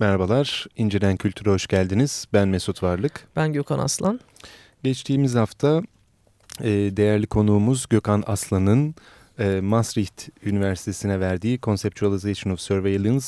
Merhabalar, 0.00 0.66
İncelen 0.76 1.16
Kültür'e 1.16 1.50
hoş 1.50 1.66
geldiniz. 1.66 2.26
Ben 2.32 2.48
Mesut 2.48 2.82
Varlık. 2.82 3.28
Ben 3.36 3.52
Gökhan 3.52 3.78
Aslan. 3.78 4.20
Geçtiğimiz 4.82 5.34
hafta 5.34 5.82
e, 6.60 6.70
değerli 6.70 7.26
konuğumuz 7.26 7.86
Gökhan 7.90 8.24
Aslan'ın 8.26 8.94
e, 9.38 9.60
Maastricht 9.60 10.28
Üniversitesi'ne 10.44 11.20
verdiği 11.20 11.60
Conceptualization 11.60 12.52
of 12.52 12.60
Surveillance 12.60 13.26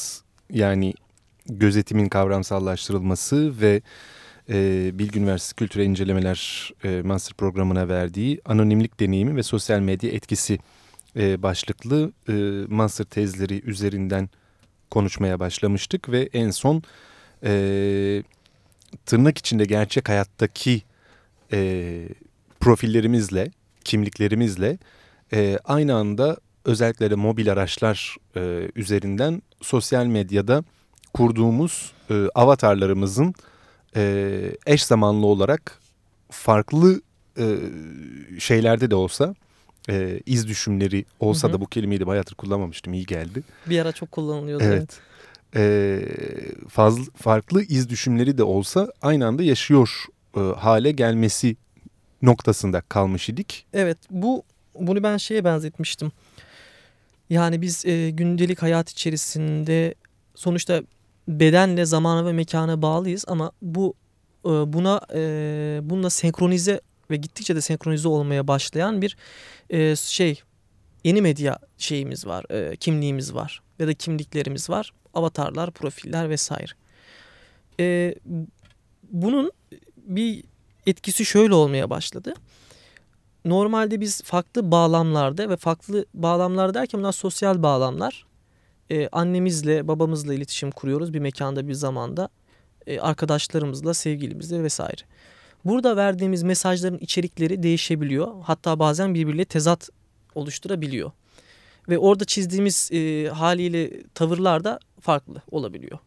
yani 0.50 0.95
gözetimin 1.46 2.08
kavramsallaştırılması 2.08 3.60
ve 3.60 3.82
e, 4.48 4.90
Bilgi 4.98 5.18
Üniversitesi 5.18 5.54
Kültürel 5.54 5.86
İncelemeler 5.86 6.70
e, 6.84 7.02
Master 7.02 7.34
Programı'na 7.34 7.88
verdiği 7.88 8.40
anonimlik 8.44 9.00
deneyimi 9.00 9.36
ve 9.36 9.42
sosyal 9.42 9.80
medya 9.80 10.10
etkisi 10.10 10.58
e, 11.16 11.42
başlıklı 11.42 12.12
e, 12.28 12.32
master 12.68 13.04
tezleri 13.04 13.62
üzerinden 13.64 14.28
konuşmaya 14.93 15.40
başlamıştık 15.40 16.09
ve 16.09 16.29
en 16.33 16.51
son 16.51 16.83
e, 17.45 17.52
tırnak 19.06 19.38
içinde 19.38 19.64
gerçek 19.64 20.09
hayattaki 20.09 20.83
e, 21.52 22.09
profillerimizle, 22.60 23.50
kimliklerimizle 23.84 24.78
e, 25.33 25.59
aynı 25.64 25.95
anda 25.95 26.36
özellikle 26.64 27.10
de 27.10 27.14
mobil 27.14 27.52
araçlar 27.52 28.16
e, 28.36 28.70
üzerinden 28.77 29.42
sosyal 29.60 30.06
medyada 30.06 30.64
kurduğumuz 31.14 31.92
e, 32.11 32.14
avatarlarımızın 32.34 33.34
e, 33.97 34.56
eş 34.66 34.84
zamanlı 34.84 35.27
olarak 35.27 35.78
farklı 36.30 37.00
e, 37.38 37.56
şeylerde 38.38 38.91
de 38.91 38.95
olsa 38.95 39.34
e, 39.91 40.20
iz 40.27 40.48
düşümleri 40.48 41.04
olsa 41.20 41.48
hı 41.48 41.52
hı. 41.52 41.56
da 41.56 41.60
bu 41.60 41.66
kelimeyi 41.66 42.00
de 42.00 42.06
bayağıdır 42.06 42.34
kullanmamıştım 42.34 42.95
iyi 42.95 43.06
geldi. 43.06 43.42
Bir 43.66 43.78
ara 43.78 43.92
çok 43.92 44.12
kullanılıyordu. 44.12 44.64
Evet. 44.64 45.00
E, 45.56 46.00
fazla, 46.68 47.05
farklı 47.16 47.62
iz 47.62 47.88
düşümleri 47.88 48.38
de 48.38 48.42
olsa 48.42 48.92
aynı 49.02 49.27
anda 49.27 49.42
yaşıyor 49.42 50.05
e, 50.36 50.41
hale 50.41 50.91
gelmesi 50.91 51.56
noktasında 52.22 52.80
kalmış 52.80 53.28
idik. 53.28 53.66
Evet 53.72 53.98
bu 54.10 54.42
bunu 54.75 55.03
ben 55.03 55.16
şeye 55.16 55.44
benzetmiştim. 55.44 56.12
Yani 57.30 57.62
biz 57.62 57.86
e, 57.86 58.10
gündelik 58.10 58.62
hayat 58.62 58.91
içerisinde 58.91 59.94
sonuçta 60.34 60.83
bedenle 61.28 61.84
zamana 61.84 62.27
ve 62.27 62.33
mekana 62.33 62.83
bağlıyız 62.83 63.25
ama 63.28 63.53
bu 63.62 63.94
e, 64.44 64.48
buna 64.48 65.00
e, 65.14 65.20
bununla 65.83 66.10
senkronize 66.10 66.80
ve 67.11 67.17
gittikçe 67.17 67.56
de 67.56 67.61
senkronize 67.61 68.08
olmaya 68.08 68.48
başlayan 68.48 69.03
bir 69.03 69.17
e, 69.70 69.97
şey 69.97 70.42
yeni 71.05 71.22
medya 71.22 71.59
şeyimiz 71.78 72.27
var, 72.27 72.44
e, 72.50 72.77
kimliğimiz 72.77 73.34
var 73.34 73.62
ya 73.78 73.86
da 73.86 73.94
kimliklerimiz 73.94 74.70
var. 74.70 74.92
Avatarlar, 75.14 75.70
profiller 75.70 76.31
vesaire. 76.31 76.72
E, 77.81 78.14
bunun 79.03 79.53
bir 79.97 80.44
etkisi 80.86 81.25
şöyle 81.25 81.55
olmaya 81.55 81.91
başladı. 81.91 82.34
Normalde 83.44 84.00
biz 84.00 84.22
farklı 84.22 84.70
bağlamlarda 84.70 85.50
ve 85.50 85.56
farklı 85.56 86.06
bağlamlar 86.14 86.75
derken 86.75 87.00
bunlar 87.00 87.12
sosyal 87.12 87.62
bağlamlar. 87.62 88.27
E, 88.91 89.09
annemizle, 89.09 89.89
babamızla 89.89 90.34
iletişim 90.34 90.70
kuruyoruz 90.70 91.14
bir 91.14 91.19
mekanda, 91.19 91.69
bir 91.69 91.75
zamanda. 91.75 92.28
E, 92.87 93.00
arkadaşlarımızla, 93.00 93.94
sevgilimizle 93.94 94.62
vesaire. 94.62 95.03
Burada 95.64 95.96
verdiğimiz 95.96 96.42
mesajların 96.42 96.98
içerikleri 96.98 97.62
değişebiliyor. 97.62 98.42
Hatta 98.42 98.78
bazen 98.78 99.14
birbiriyle 99.14 99.44
tezat 99.44 99.91
oluşturabiliyor. 100.34 101.10
Ve 101.88 101.98
orada 101.98 102.24
çizdiğimiz 102.24 102.91
e, 102.92 103.28
haliyle 103.28 104.02
tavırlar 104.02 104.64
da 104.64 104.78
farklı 105.00 105.42
olabiliyor. 105.50 105.98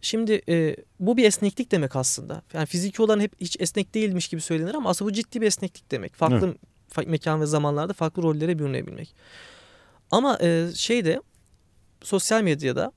Şimdi 0.00 0.42
e, 0.48 0.76
bu 1.00 1.16
bir 1.16 1.24
esneklik 1.24 1.72
demek 1.72 1.96
aslında. 1.96 2.42
Yani 2.52 2.66
fiziki 2.66 3.02
olan 3.02 3.20
hep 3.20 3.40
hiç 3.40 3.56
esnek 3.60 3.94
değilmiş 3.94 4.28
gibi 4.28 4.40
söylenir 4.40 4.74
ama 4.74 4.90
aslında 4.90 5.10
bu 5.10 5.14
ciddi 5.14 5.40
bir 5.40 5.46
esneklik 5.46 5.90
demek. 5.90 6.14
Farklı 6.14 6.54
evet. 6.98 7.08
mekan 7.08 7.40
ve 7.40 7.46
zamanlarda 7.46 7.92
farklı 7.92 8.22
rollere 8.22 8.58
bürünebilmek. 8.58 9.14
Ama 10.10 10.38
e, 10.42 10.68
şeyde 10.74 11.22
sosyal 12.02 12.42
medyada 12.42 12.92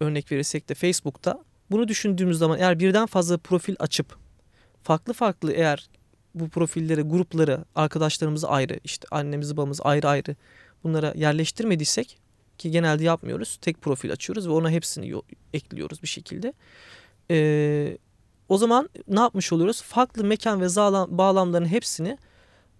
örnek 0.00 0.32
verirsek 0.32 0.68
de 0.68 0.74
Facebook'ta 0.74 1.44
bunu 1.70 1.88
düşündüğümüz 1.88 2.38
zaman 2.38 2.58
eğer 2.58 2.78
birden 2.78 3.06
fazla 3.06 3.38
profil 3.38 3.76
açıp 3.78 4.23
farklı 4.84 5.12
farklı 5.12 5.52
eğer 5.52 5.88
bu 6.34 6.48
profilleri, 6.48 7.02
grupları, 7.02 7.64
arkadaşlarımızı 7.74 8.48
ayrı, 8.48 8.80
işte 8.84 9.08
annemizi 9.10 9.56
babamızı 9.56 9.82
ayrı 9.82 10.08
ayrı 10.08 10.36
bunlara 10.84 11.12
yerleştirmediysek 11.16 12.18
ki 12.58 12.70
genelde 12.70 13.04
yapmıyoruz. 13.04 13.58
Tek 13.60 13.82
profil 13.82 14.12
açıyoruz 14.12 14.48
ve 14.48 14.52
ona 14.52 14.70
hepsini 14.70 15.14
ekliyoruz 15.52 16.02
bir 16.02 16.08
şekilde. 16.08 16.52
Ee, 17.30 17.98
o 18.48 18.58
zaman 18.58 18.88
ne 19.08 19.20
yapmış 19.20 19.52
oluyoruz? 19.52 19.82
Farklı 19.82 20.24
mekan 20.24 20.60
ve 20.60 20.66
bağlamların 21.18 21.66
hepsini 21.66 22.18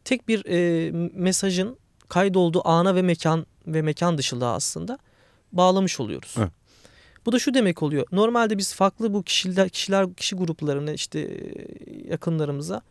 tek 0.04 0.28
bir 0.28 0.44
e, 0.46 0.90
mesajın 1.14 1.76
kaydolduğu 2.08 2.68
ana 2.68 2.94
ve 2.94 3.02
mekan 3.02 3.46
ve 3.66 3.82
mekan 3.82 4.18
dışılığa 4.18 4.54
aslında 4.54 4.98
bağlamış 5.52 6.00
oluyoruz. 6.00 6.34
Evet. 6.38 6.50
Bu 7.26 7.32
da 7.32 7.38
şu 7.38 7.54
demek 7.54 7.82
oluyor. 7.82 8.06
Normalde 8.12 8.58
biz 8.58 8.74
farklı 8.74 9.14
bu 9.14 9.22
kişiler, 9.22 9.68
kişiler 9.68 10.14
kişi 10.14 10.36
gruplarına 10.36 10.92
işte 10.92 11.40
yakınlarımıza, 12.08 12.82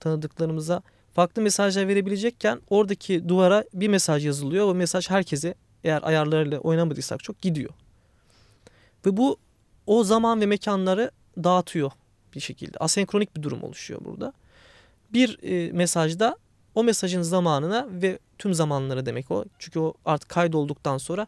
tanıdıklarımıza 0.00 0.82
farklı 1.14 1.42
mesajlar 1.42 1.88
verebilecekken 1.88 2.60
oradaki 2.70 3.28
duvara 3.28 3.64
bir 3.74 3.88
mesaj 3.88 4.26
yazılıyor. 4.26 4.66
O 4.66 4.74
mesaj 4.74 5.10
herkese 5.10 5.54
eğer 5.84 6.02
ayarlarıyla 6.02 6.58
oynamadıysak 6.58 7.22
çok 7.22 7.42
gidiyor. 7.42 7.70
Ve 9.06 9.16
bu 9.16 9.36
o 9.86 10.04
zaman 10.04 10.40
ve 10.40 10.46
mekanları 10.46 11.10
dağıtıyor 11.36 11.92
bir 12.34 12.40
şekilde. 12.40 12.78
Asenkronik 12.78 13.36
bir 13.36 13.42
durum 13.42 13.62
oluşuyor 13.62 14.00
burada. 14.04 14.32
Bir 15.12 15.38
e, 15.42 15.72
mesajda 15.72 16.36
o 16.74 16.84
mesajın 16.84 17.22
zamanına 17.22 17.88
ve 17.90 18.18
tüm 18.38 18.54
zamanlara 18.54 19.06
demek 19.06 19.30
o. 19.30 19.44
Çünkü 19.58 19.78
o 19.78 19.94
artık 20.04 20.28
kaydolduktan 20.28 20.98
sonra 20.98 21.26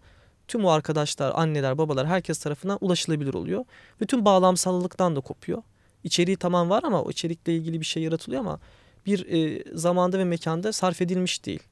tüm 0.48 0.64
o 0.64 0.70
arkadaşlar, 0.70 1.32
anneler, 1.34 1.78
babalar 1.78 2.06
herkes 2.06 2.38
tarafından 2.38 2.78
ulaşılabilir 2.80 3.34
oluyor. 3.34 3.64
Ve 4.02 4.06
tüm 4.06 4.24
bağlamsallılıktan 4.24 5.16
da 5.16 5.20
kopuyor. 5.20 5.62
İçeriği 6.04 6.36
tamam 6.36 6.70
var 6.70 6.82
ama 6.82 7.02
o 7.02 7.10
içerikle 7.10 7.56
ilgili 7.56 7.80
bir 7.80 7.86
şey 7.86 8.02
yaratılıyor 8.02 8.40
ama 8.40 8.60
bir 9.06 9.26
e, 9.32 9.64
zamanda 9.76 10.18
ve 10.18 10.24
mekanda 10.24 10.72
sarf 10.72 11.02
edilmiş 11.02 11.44
değil. 11.46 11.62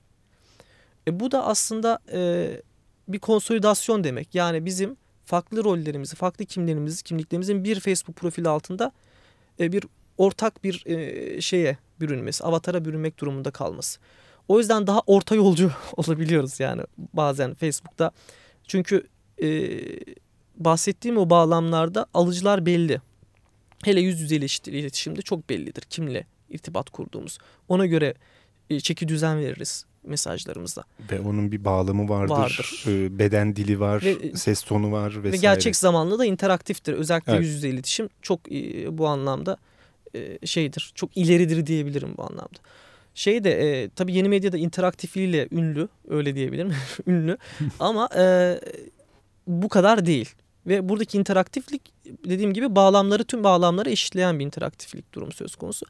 E, 1.09 1.21
bu 1.21 1.31
da 1.31 1.47
aslında 1.47 1.99
e, 2.13 2.51
bir 3.09 3.19
konsolidasyon 3.19 4.05
demek. 4.05 4.35
Yani 4.35 4.65
bizim 4.65 4.97
farklı 5.25 5.65
rollerimizi, 5.65 6.17
farklı 6.17 6.45
kimlerimizi, 6.45 7.05
kimliklerimizin 7.05 7.65
bir 7.65 7.81
Facebook 7.81 8.17
profili 8.17 8.49
altında 8.49 8.93
e, 9.61 9.73
bir 9.73 9.85
ortak 10.19 10.65
bir 10.65 10.87
e, 10.87 11.41
şeye 11.41 11.79
bürünmesi, 12.01 12.45
avatara 12.45 12.85
bürünmek 12.85 13.19
durumunda 13.19 13.51
kalması. 13.51 14.01
O 14.49 14.59
yüzden 14.59 14.87
daha 14.87 15.01
orta 15.07 15.35
yolcu 15.35 15.73
olabiliyoruz 15.97 16.61
yani 16.61 16.83
bazen 16.99 17.55
Facebook'ta 17.55 18.11
çünkü 18.67 19.07
e, 19.43 19.79
bahsettiğim 20.57 21.19
o 21.19 21.31
bağlamlarda 21.31 22.07
alıcılar 22.15 22.67
belli. 22.67 23.01
Hele 23.85 24.01
yüz 24.01 24.21
yüze 24.21 24.37
iletişimde 24.37 25.23
çok 25.23 25.51
bellidir 25.51 25.83
kimle 25.83 26.27
irtibat 26.51 26.91
kurduğumuz. 26.91 27.39
Ona 27.69 27.87
göre 27.87 28.15
e, 28.71 28.81
çeki 28.81 29.09
düzen 29.09 29.39
veririz 29.39 29.87
mesajlarımızda. 30.05 30.85
Ve 31.11 31.21
onun 31.21 31.53
bir 31.53 31.65
bağlamı 31.65 32.09
vardır. 32.09 32.35
vardır. 32.35 32.85
E, 32.89 33.19
beden 33.19 33.57
dili 33.57 33.81
var, 33.81 34.03
ve, 34.03 34.37
ses 34.37 34.63
tonu 34.63 34.93
var 34.93 35.11
vesaire. 35.11 35.33
Ve 35.33 35.37
gerçek 35.37 35.77
zamanlı 35.77 36.19
da 36.19 36.25
interaktiftir. 36.25 36.93
Özellikle 36.93 37.33
evet. 37.33 37.43
yüz 37.43 37.55
yüze 37.55 37.69
iletişim 37.69 38.09
çok 38.23 38.53
e, 38.53 38.99
bu 38.99 39.09
anlamda 39.09 39.57
e, 40.15 40.47
şeydir. 40.47 40.93
Çok 40.95 41.17
ileridir 41.17 41.67
diyebilirim 41.67 42.15
bu 42.17 42.23
anlamda. 42.23 42.59
Şey 43.15 43.45
de 43.45 43.83
e, 43.83 43.89
tabii 43.89 44.15
yeni 44.15 44.29
medyada 44.29 44.59
interaktifliğiyle 44.59 45.49
ünlü 45.51 45.89
öyle 46.09 46.35
diyebilirim 46.35 46.75
ünlü 47.07 47.39
ama 47.79 48.09
e, 48.17 48.59
bu 49.47 49.69
kadar 49.69 50.07
değil. 50.07 50.35
Ve 50.67 50.89
buradaki 50.89 51.19
interaktiflik 51.19 51.83
dediğim 52.25 52.53
gibi 52.53 52.77
bağlamları 52.77 53.25
tüm 53.25 53.45
bağlamları 53.45 53.91
eşitleyen 53.91 54.39
bir 54.39 54.45
interaktiflik 54.45 55.15
durumu 55.15 55.33
söz 55.33 55.57
konusu. 55.57 55.87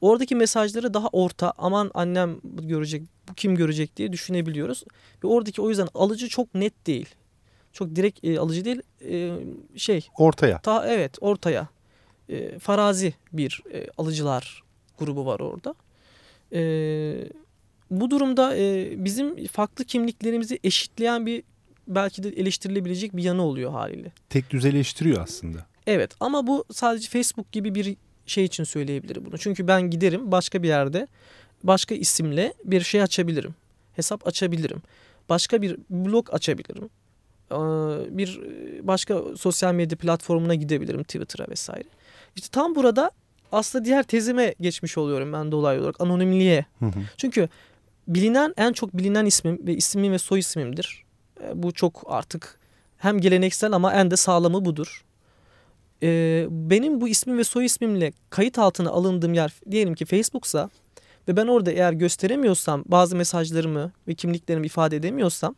Oradaki 0.00 0.36
mesajları 0.36 0.94
daha 0.94 1.08
orta 1.08 1.52
aman 1.58 1.90
annem 1.94 2.36
görecek 2.44 3.02
bu 3.28 3.34
kim 3.34 3.56
görecek 3.56 3.96
diye 3.96 4.12
düşünebiliyoruz. 4.12 4.84
Ve 5.24 5.28
oradaki 5.28 5.62
o 5.62 5.68
yüzden 5.68 5.88
alıcı 5.94 6.28
çok 6.28 6.54
net 6.54 6.86
değil. 6.86 7.14
Çok 7.72 7.96
direkt 7.96 8.24
e, 8.24 8.38
alıcı 8.40 8.64
değil 8.64 8.82
e, 9.04 9.38
şey. 9.78 10.08
Ortaya. 10.18 10.58
Ta, 10.58 10.86
evet 10.88 11.16
ortaya. 11.20 11.68
E, 12.28 12.58
farazi 12.58 13.14
bir 13.32 13.62
e, 13.72 13.86
alıcılar 13.98 14.62
grubu 14.98 15.26
var 15.26 15.40
orada. 15.40 15.74
E, 16.52 16.60
bu 17.90 18.10
durumda 18.10 18.56
e, 18.56 18.94
bizim 19.04 19.46
farklı 19.46 19.84
kimliklerimizi 19.84 20.58
eşitleyen 20.64 21.26
bir 21.26 21.42
belki 21.88 22.22
de 22.22 22.28
eleştirilebilecek 22.28 23.16
bir 23.16 23.22
yanı 23.22 23.42
oluyor 23.42 23.70
haliyle. 23.70 24.12
Tek 24.28 24.50
düzeleştiriyor 24.50 25.22
aslında. 25.22 25.66
Evet 25.86 26.10
ama 26.20 26.46
bu 26.46 26.64
sadece 26.72 27.08
Facebook 27.08 27.52
gibi 27.52 27.74
bir 27.74 27.96
şey 28.26 28.44
için 28.44 28.64
söyleyebilirim 28.64 29.24
bunu. 29.24 29.38
Çünkü 29.38 29.68
ben 29.68 29.90
giderim 29.90 30.32
başka 30.32 30.62
bir 30.62 30.68
yerde 30.68 31.06
başka 31.64 31.94
isimle 31.94 32.54
bir 32.64 32.80
şey 32.80 33.02
açabilirim. 33.02 33.54
Hesap 33.92 34.26
açabilirim. 34.26 34.82
Başka 35.28 35.62
bir 35.62 35.76
blog 35.90 36.34
açabilirim. 36.34 36.90
bir 38.18 38.40
başka 38.82 39.22
sosyal 39.36 39.74
medya 39.74 39.98
platformuna 39.98 40.54
gidebilirim 40.54 41.02
Twitter'a 41.02 41.46
vesaire. 41.50 41.88
İşte 42.36 42.48
tam 42.52 42.74
burada 42.74 43.10
aslında 43.56 43.84
diğer 43.84 44.02
tezime 44.02 44.54
geçmiş 44.60 44.98
oluyorum 44.98 45.32
ben 45.32 45.52
dolaylı 45.52 45.82
olarak 45.82 46.00
anonimliğe. 46.00 46.66
Hı 46.78 46.86
hı. 46.86 47.00
Çünkü 47.16 47.48
bilinen 48.08 48.54
en 48.56 48.72
çok 48.72 48.96
bilinen 48.96 49.26
ismim 49.26 49.66
ve 49.66 49.74
ismim 49.74 50.12
ve 50.12 50.18
soy 50.18 50.38
ismimdir. 50.38 51.04
E, 51.42 51.62
bu 51.62 51.72
çok 51.72 52.02
artık 52.06 52.60
hem 52.96 53.20
geleneksel 53.20 53.72
ama 53.72 53.94
en 53.94 54.10
de 54.10 54.16
sağlamı 54.16 54.64
budur. 54.64 55.04
E, 56.02 56.46
benim 56.50 57.00
bu 57.00 57.08
ismim 57.08 57.38
ve 57.38 57.44
soy 57.44 57.64
ismimle 57.64 58.12
kayıt 58.30 58.58
altına 58.58 58.90
alındığım 58.90 59.34
yer 59.34 59.52
diyelim 59.70 59.94
ki 59.94 60.04
Facebook'sa 60.04 60.70
ve 61.28 61.36
ben 61.36 61.46
orada 61.46 61.70
eğer 61.70 61.92
gösteremiyorsam 61.92 62.84
bazı 62.86 63.16
mesajlarımı 63.16 63.92
ve 64.08 64.14
kimliklerimi 64.14 64.66
ifade 64.66 64.96
edemiyorsam 64.96 65.54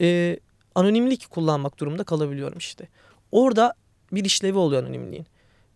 e, 0.00 0.38
anonimlik 0.74 1.30
kullanmak 1.30 1.78
durumunda 1.80 2.04
kalabiliyorum 2.04 2.58
işte. 2.58 2.88
Orada 3.32 3.74
bir 4.12 4.24
işlevi 4.24 4.58
oluyor 4.58 4.82
anonimliğin. 4.82 5.26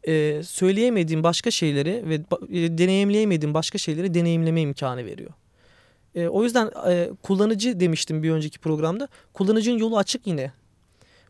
E, 0.09 0.43
söyleyemediğim 0.43 1.23
başka 1.23 1.51
şeyleri 1.51 2.03
ve 2.09 2.15
e, 2.15 2.79
deneyimleyemediğim 2.79 3.55
başka 3.55 3.79
şeyleri 3.79 4.15
deneyimleme 4.15 4.61
imkanı 4.61 5.05
veriyor. 5.05 5.31
E, 6.15 6.27
o 6.27 6.45
yüzden 6.45 6.71
e, 6.89 7.11
kullanıcı 7.23 7.81
demiştim 7.81 8.23
bir 8.23 8.31
önceki 8.31 8.59
programda. 8.59 9.09
Kullanıcının 9.33 9.79
yolu 9.79 9.99
açık 9.99 10.27
yine. 10.27 10.53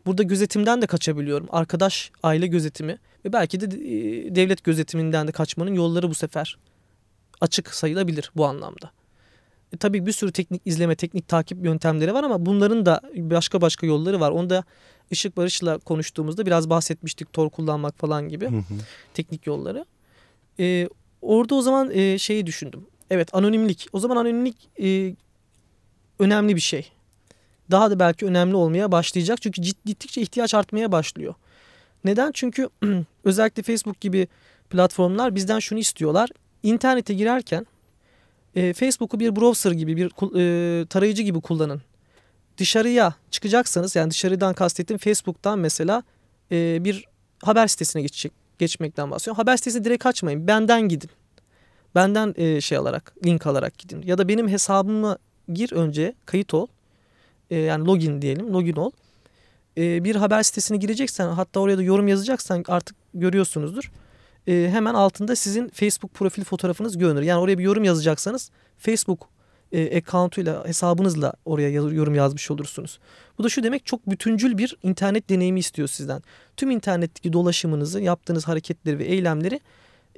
Burada 0.06 0.22
gözetimden 0.22 0.82
de 0.82 0.86
kaçabiliyorum. 0.86 1.48
Arkadaş, 1.50 2.10
aile 2.22 2.46
gözetimi 2.46 2.98
ve 3.24 3.32
belki 3.32 3.60
de 3.60 3.64
e, 3.64 4.34
devlet 4.34 4.64
gözetiminden 4.64 5.28
de 5.28 5.32
kaçmanın 5.32 5.74
yolları 5.74 6.10
bu 6.10 6.14
sefer 6.14 6.58
açık 7.40 7.74
sayılabilir 7.74 8.30
bu 8.36 8.46
anlamda. 8.46 8.90
E, 9.72 9.76
tabii 9.76 10.06
bir 10.06 10.12
sürü 10.12 10.32
teknik 10.32 10.62
izleme, 10.64 10.94
teknik 10.94 11.28
takip 11.28 11.64
yöntemleri 11.64 12.14
var 12.14 12.24
ama 12.24 12.46
bunların 12.46 12.86
da 12.86 13.00
başka 13.16 13.60
başka 13.60 13.86
yolları 13.86 14.20
var. 14.20 14.30
Onu 14.30 14.50
da 14.50 14.64
Işık 15.10 15.36
Barış'la 15.36 15.78
konuştuğumuzda 15.78 16.46
biraz 16.46 16.70
bahsetmiştik. 16.70 17.32
Tor 17.32 17.50
kullanmak 17.50 17.98
falan 17.98 18.28
gibi 18.28 18.50
hı 18.50 18.56
hı. 18.56 18.74
teknik 19.14 19.46
yolları. 19.46 19.84
E, 20.60 20.88
orada 21.22 21.54
o 21.54 21.62
zaman 21.62 21.90
e, 21.90 22.18
şeyi 22.18 22.46
düşündüm. 22.46 22.86
Evet 23.10 23.34
anonimlik. 23.34 23.88
O 23.92 24.00
zaman 24.00 24.16
anonimlik 24.16 24.70
e, 24.82 25.14
önemli 26.18 26.56
bir 26.56 26.60
şey. 26.60 26.92
Daha 27.70 27.90
da 27.90 27.98
belki 27.98 28.26
önemli 28.26 28.56
olmaya 28.56 28.92
başlayacak. 28.92 29.42
Çünkü 29.42 29.62
gittikçe 29.62 30.20
ihtiyaç 30.20 30.54
artmaya 30.54 30.92
başlıyor. 30.92 31.34
Neden? 32.04 32.32
Çünkü 32.32 32.68
özellikle 33.24 33.62
Facebook 33.62 34.00
gibi 34.00 34.28
platformlar 34.70 35.34
bizden 35.34 35.58
şunu 35.58 35.78
istiyorlar. 35.78 36.30
İnternete 36.62 37.14
girerken 37.14 37.66
e, 38.56 38.72
Facebook'u 38.72 39.20
bir 39.20 39.36
browser 39.36 39.72
gibi 39.72 39.96
bir 39.96 40.06
e, 40.06 40.86
tarayıcı 40.86 41.22
gibi 41.22 41.40
kullanın. 41.40 41.82
Dışarıya 42.58 43.14
çıkacaksanız 43.30 43.96
yani 43.96 44.10
dışarıdan 44.10 44.54
kastettiğim 44.54 44.98
Facebook'tan 44.98 45.58
mesela 45.58 46.02
e, 46.52 46.84
bir 46.84 47.04
haber 47.42 47.66
sitesine 47.66 48.02
geçecek, 48.02 48.32
geçmekten 48.58 49.10
bahsediyorum. 49.10 49.36
Haber 49.36 49.56
sitesine 49.56 49.84
direkt 49.84 50.06
açmayın. 50.06 50.46
Benden 50.46 50.88
gidin. 50.88 51.10
Benden 51.94 52.34
e, 52.36 52.60
şey 52.60 52.78
alarak, 52.78 53.14
link 53.26 53.46
alarak 53.46 53.78
gidin. 53.78 54.02
Ya 54.02 54.18
da 54.18 54.28
benim 54.28 54.48
hesabıma 54.48 55.18
gir 55.52 55.72
önce, 55.72 56.14
kayıt 56.26 56.54
ol. 56.54 56.66
E, 57.50 57.58
yani 57.58 57.86
login 57.86 58.22
diyelim, 58.22 58.52
login 58.52 58.76
ol. 58.76 58.90
E, 59.78 60.04
bir 60.04 60.16
haber 60.16 60.42
sitesine 60.42 60.76
gireceksen 60.76 61.28
hatta 61.28 61.60
oraya 61.60 61.78
da 61.78 61.82
yorum 61.82 62.08
yazacaksan 62.08 62.64
artık 62.68 62.96
görüyorsunuzdur 63.14 63.90
e, 64.46 64.68
hemen 64.72 64.94
altında 64.94 65.36
sizin 65.36 65.68
Facebook 65.68 66.14
profil 66.14 66.44
fotoğrafınız 66.44 66.98
görünür. 66.98 67.22
Yani 67.22 67.40
oraya 67.40 67.58
bir 67.58 67.64
yorum 67.64 67.84
yazacaksanız 67.84 68.50
Facebook 68.78 69.28
e, 69.72 69.98
account'uyla 69.98 70.64
hesabınızla 70.66 71.32
oraya 71.44 71.70
yorum 71.70 72.14
yazmış 72.14 72.50
olursunuz. 72.50 72.98
Bu 73.38 73.44
da 73.44 73.48
şu 73.48 73.62
demek 73.62 73.86
çok 73.86 74.10
bütüncül 74.10 74.58
bir 74.58 74.76
internet 74.82 75.30
deneyimi 75.30 75.60
istiyor 75.60 75.88
sizden. 75.88 76.22
Tüm 76.56 76.70
internetteki 76.70 77.32
dolaşımınızı, 77.32 78.00
yaptığınız 78.00 78.48
hareketleri 78.48 78.98
ve 78.98 79.04
eylemleri 79.04 79.60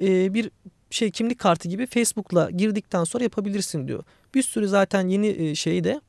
e, 0.01 0.33
bir 0.33 0.51
şey 0.89 1.11
kimlik 1.11 1.39
kartı 1.39 1.67
gibi 1.67 1.85
Facebook'la 1.85 2.51
girdikten 2.51 3.03
sonra 3.03 3.23
yapabilirsin 3.23 3.87
diyor. 3.87 4.03
Bir 4.33 4.43
sürü 4.43 4.67
zaten 4.67 5.07
yeni 5.07 5.27
e, 5.27 5.55
şeyi 5.55 5.83
de 5.83 6.01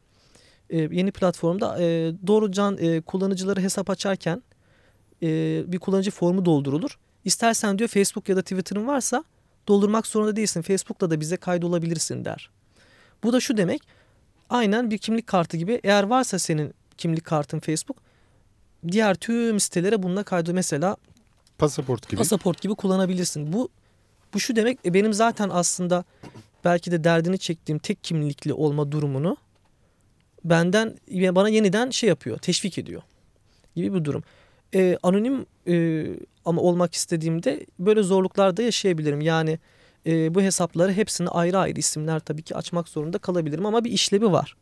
e, 0.71 0.79
yeni 0.79 1.11
platformda 1.11 1.83
e, 1.83 2.13
doğrucan 2.27 2.79
e, 2.81 3.01
kullanıcıları 3.01 3.61
hesap 3.61 3.91
açarken 3.91 4.43
e, 5.23 5.29
bir 5.67 5.79
kullanıcı 5.79 6.11
formu 6.11 6.45
doldurulur. 6.45 6.99
İstersen 7.26 7.78
diyor 7.78 7.88
Facebook 7.88 8.28
ya 8.28 8.37
da 8.37 8.43
Twitter'ın 8.43 8.87
varsa 8.87 9.25
doldurmak 9.69 10.06
zorunda 10.06 10.37
değilsin. 10.37 10.62
Facebook'ta 10.62 11.11
da 11.11 11.20
bize 11.20 11.37
kaydolabilirsin 11.37 12.25
der. 12.25 12.50
Bu 13.23 13.32
da 13.32 13.40
şu 13.40 13.56
demek. 13.56 13.82
Aynen 14.50 14.90
bir 14.90 14.99
kimlik 14.99 15.26
kartı 15.26 15.56
gibi 15.56 15.81
eğer 15.84 16.02
varsa 16.02 16.38
senin 16.38 16.75
kimlik 16.99 17.25
kartın 17.25 17.58
Facebook 17.58 17.96
diğer 18.88 19.14
tüm 19.14 19.61
sitelere 19.61 20.02
bununla 20.02 20.23
kaydı 20.23 20.55
mesela 20.55 20.96
pasaport 21.58 22.08
gibi. 22.08 22.19
Pasaport 22.19 22.61
gibi 22.61 22.75
kullanabilirsin. 22.75 23.52
Bu 23.52 23.69
bu 24.34 24.40
şu 24.40 24.56
demek 24.56 24.79
e, 24.87 24.94
benim 24.94 25.12
zaten 25.12 25.49
aslında 25.52 26.05
belki 26.64 26.90
de 26.90 27.05
derdini 27.05 27.38
çektiğim 27.38 27.79
tek 27.79 28.05
kimlikli 28.05 28.52
olma 28.52 28.93
durumunu 28.93 29.37
benden 30.44 30.96
bana 31.11 31.49
yeniden 31.49 31.90
şey 31.90 32.08
yapıyor, 32.08 32.38
teşvik 32.38 32.79
ediyor 32.79 33.02
gibi 33.76 33.94
bir 33.94 34.05
durum. 34.05 34.25
Ee, 34.75 34.99
anonim 35.03 35.47
e, 35.69 36.07
ama 36.45 36.63
olmak 36.63 36.95
istediğimde 36.95 37.67
böyle 37.79 38.03
zorluklarda 38.03 38.63
yaşayabilirim. 38.63 39.21
Yani 39.21 39.59
e, 40.07 40.35
bu 40.35 40.43
hesapları 40.43 40.93
hepsini 40.93 41.29
ayrı 41.29 41.59
ayrı 41.59 41.81
isimler 41.81 42.21
tabii 42.21 42.43
ki 42.43 42.57
açmak 42.57 42.89
zorunda 42.89 43.19
kalabilirim 43.19 43.67
ama 43.67 43.85
bir 43.85 43.91
işlevi 43.91 44.33
var 44.33 44.57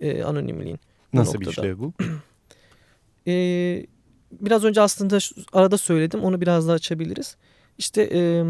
e, 0.00 0.22
anonimliğin. 0.22 0.80
Nasıl 1.12 1.32
noktada. 1.32 1.46
bir 1.46 1.50
işlev 1.50 1.78
bu? 1.78 1.92
e, 3.26 3.86
biraz 4.32 4.64
önce 4.64 4.80
aslında 4.80 5.18
arada 5.52 5.78
söyledim 5.78 6.22
onu 6.24 6.40
biraz 6.40 6.68
daha 6.68 6.74
açabiliriz. 6.74 7.36
İşte 7.78 8.10
e, 8.14 8.44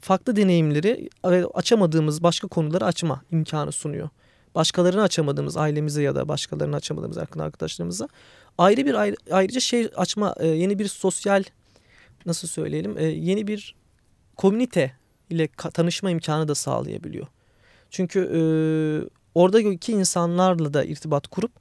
farklı 0.00 0.36
deneyimleri 0.36 1.10
açamadığımız 1.54 2.22
başka 2.22 2.48
konuları 2.48 2.84
açma 2.84 3.22
imkanı 3.30 3.72
sunuyor. 3.72 4.08
Başkalarını 4.54 5.02
açamadığımız 5.02 5.56
ailemize 5.56 6.02
ya 6.02 6.14
da 6.14 6.28
başkalarını 6.28 6.76
açamadığımız 6.76 7.16
yakın 7.16 7.40
arkadaşlarımıza 7.40 8.08
ayrı 8.58 8.86
bir 8.86 8.94
ayrı, 8.94 9.16
ayrıca 9.30 9.60
şey 9.60 9.88
açma 9.96 10.34
e, 10.40 10.46
yeni 10.46 10.78
bir 10.78 10.88
sosyal 10.88 11.44
nasıl 12.26 12.48
söyleyelim 12.48 12.98
e, 12.98 13.04
yeni 13.04 13.46
bir 13.46 13.74
komünite 14.36 14.92
ile 15.30 15.48
tanışma 15.48 16.10
imkanı 16.10 16.48
da 16.48 16.54
sağlayabiliyor. 16.54 17.26
Çünkü 17.90 18.20
e, 18.20 18.40
oradaki 19.34 19.92
insanlarla 19.92 20.74
da 20.74 20.84
irtibat 20.84 21.26
kurup 21.26 21.52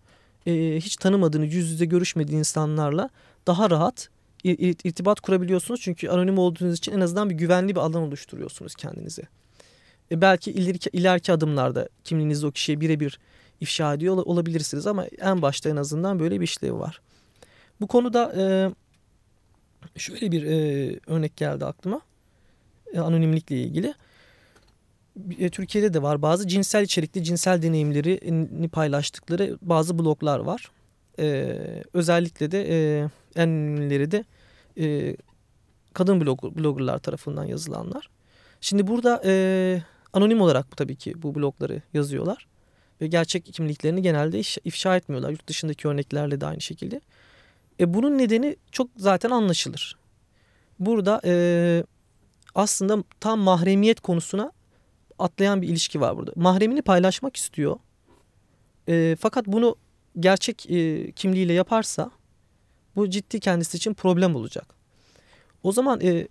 e, 0.46 0.76
hiç 0.76 0.96
tanımadığını 0.96 1.46
yüz 1.46 1.72
yüze 1.72 1.86
görüşmediği 1.86 2.38
insanlarla 2.38 3.10
daha 3.48 3.70
rahat 3.70 4.10
irtibat 4.44 5.20
kurabiliyorsunuz. 5.20 5.82
Çünkü 5.82 6.10
anonim 6.10 6.38
olduğunuz 6.38 6.78
için 6.78 6.92
en 6.92 7.00
azından 7.00 7.30
bir 7.30 7.36
güvenli 7.36 7.76
bir 7.76 7.80
alan 7.80 8.02
oluşturuyorsunuz 8.02 8.76
kendinize. 8.76 9.24
E, 10.12 10.22
belki 10.22 10.52
ileriki, 10.52 10.90
ileriki 10.94 11.32
adımlarda 11.32 11.90
kimliğinizi 12.04 12.48
o 12.48 12.52
kişiye 12.52 12.82
birebir 12.82 13.20
ifşa 13.62 13.94
ediyor 13.94 14.18
olabilirsiniz 14.18 14.88
ama 14.88 15.06
en 15.06 15.42
başta 15.42 15.70
en 15.70 15.76
azından 15.76 16.20
böyle 16.20 16.40
bir 16.40 16.46
işlevi 16.46 16.80
var. 16.80 17.02
Bu 17.82 17.88
konuda 17.88 18.34
e, 18.38 18.44
şöyle 20.00 20.32
bir 20.32 20.44
e, 20.44 21.00
örnek 21.08 21.38
geldi 21.38 21.66
aklıma. 21.66 22.02
E, 22.94 23.00
anonimlikle 23.00 23.62
ilgili. 23.62 23.94
E, 25.40 25.50
Türkiye'de 25.50 25.94
de 25.94 26.02
var 26.02 26.22
bazı 26.22 26.48
cinsel 26.48 26.84
içerikli 26.84 27.24
cinsel 27.24 27.62
deneyimlerini 27.62 28.70
paylaştıkları 28.70 29.58
bazı 29.62 30.00
bloglar 30.00 30.40
var. 30.40 30.72
E, 31.20 31.58
özellikle 31.94 32.52
de 32.52 32.68
e, 32.70 33.10
en 33.36 33.48
ünlüleri 33.50 34.12
de 34.12 34.24
e, 34.80 35.16
kadın 35.94 36.22
blog, 36.22 36.44
bloggerlar 36.44 37.00
tarafından 37.00 37.46
yazılanlar. 37.46 38.10
Şimdi 38.62 38.88
burada 38.88 39.22
e, 39.26 39.84
anonim 40.14 40.42
olarak 40.42 40.78
tabii 40.78 40.96
ki 40.96 41.24
bu 41.24 41.36
blogları 41.36 41.82
yazıyorlar. 41.94 42.48
Ve 43.02 43.08
gerçek 43.08 43.46
kimliklerini 43.46 44.02
genelde 44.02 44.40
ifşa 44.40 44.96
etmiyorlar. 44.96 45.30
Yurt 45.30 45.48
dışındaki 45.48 45.88
örneklerle 45.88 46.42
de 46.42 46.46
aynı 46.46 46.62
şekilde. 46.62 47.02
E 47.80 47.94
bunun 47.94 48.18
nedeni 48.18 48.56
çok 48.72 48.90
zaten 48.98 49.30
anlaşılır. 49.30 49.98
Burada 50.80 51.22
e, 51.26 51.84
aslında 52.56 53.04
tam 53.20 53.40
mahremiyet 53.40 54.02
konusuna 54.02 54.52
atlayan 55.20 55.62
bir 55.62 55.68
ilişki 55.68 56.02
var 56.02 56.18
burada. 56.18 56.32
Mahremini 56.36 56.82
paylaşmak 56.82 57.36
istiyor. 57.36 57.80
E, 58.90 59.16
fakat 59.20 59.48
bunu 59.48 59.76
gerçek 60.20 60.72
e, 60.72 61.12
kimliğiyle 61.12 61.54
yaparsa 61.54 62.12
bu 62.96 63.10
ciddi 63.10 63.40
kendisi 63.40 63.78
için 63.78 63.94
problem 63.94 64.36
olacak. 64.36 64.76
O 65.64 65.72
zaman 65.72 66.02
e, 66.02 66.28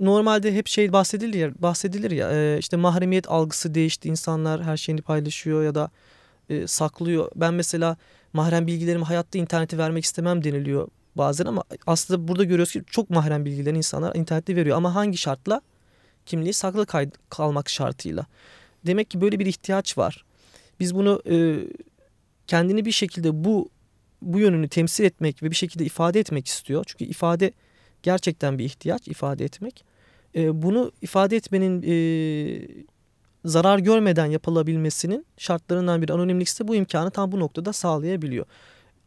normalde 0.00 0.54
hep 0.54 0.68
şey 0.68 0.92
bahsedilir 0.92 1.34
ya, 1.34 1.52
bahsedilir 1.58 2.10
ya 2.10 2.32
e, 2.32 2.58
işte 2.58 2.76
mahremiyet 2.76 3.30
algısı 3.30 3.74
değişti. 3.74 4.08
insanlar 4.08 4.62
her 4.62 4.76
şeyini 4.76 5.02
paylaşıyor 5.02 5.64
ya 5.64 5.74
da 5.74 5.90
e, 6.48 6.66
saklıyor. 6.66 7.30
Ben 7.36 7.54
mesela 7.54 7.96
mahrem 8.32 8.66
bilgilerimi 8.66 9.04
hayatta 9.04 9.38
internete 9.38 9.78
vermek 9.78 10.04
istemem 10.04 10.44
deniliyor 10.44 10.88
bazen 11.16 11.46
ama 11.46 11.64
aslında 11.86 12.28
burada 12.28 12.44
görüyoruz 12.44 12.72
ki 12.72 12.82
çok 12.90 13.10
mahrem 13.10 13.44
bilgilerini 13.44 13.78
insanlar 13.78 14.14
internette 14.14 14.56
veriyor. 14.56 14.76
Ama 14.76 14.94
hangi 14.94 15.18
şartla? 15.18 15.60
Kimliği 16.26 16.52
saklı 16.52 16.86
kalmak 17.30 17.68
şartıyla. 17.68 18.26
Demek 18.86 19.10
ki 19.10 19.20
böyle 19.20 19.38
bir 19.38 19.46
ihtiyaç 19.46 19.98
var. 19.98 20.24
Biz 20.80 20.94
bunu 20.94 21.22
e, 21.30 21.56
kendini 22.46 22.84
bir 22.84 22.92
şekilde 22.92 23.44
bu 23.44 23.68
bu 24.22 24.38
yönünü 24.38 24.68
temsil 24.68 25.04
etmek 25.04 25.42
ve 25.42 25.50
bir 25.50 25.56
şekilde 25.56 25.84
ifade 25.84 26.20
etmek 26.20 26.46
istiyor. 26.46 26.84
Çünkü 26.86 27.04
ifade 27.04 27.52
gerçekten 28.04 28.58
bir 28.58 28.64
ihtiyaç 28.64 29.08
ifade 29.08 29.44
etmek. 29.44 29.84
E, 30.34 30.62
bunu 30.62 30.92
ifade 31.02 31.36
etmenin 31.36 31.82
e, 31.86 31.94
zarar 33.44 33.78
görmeden 33.78 34.26
yapılabilmesinin 34.26 35.26
şartlarından 35.38 36.02
bir 36.02 36.10
anonimlik 36.10 36.48
ise 36.48 36.68
bu 36.68 36.74
imkanı 36.74 37.10
tam 37.10 37.32
bu 37.32 37.40
noktada 37.40 37.72
sağlayabiliyor. 37.72 38.46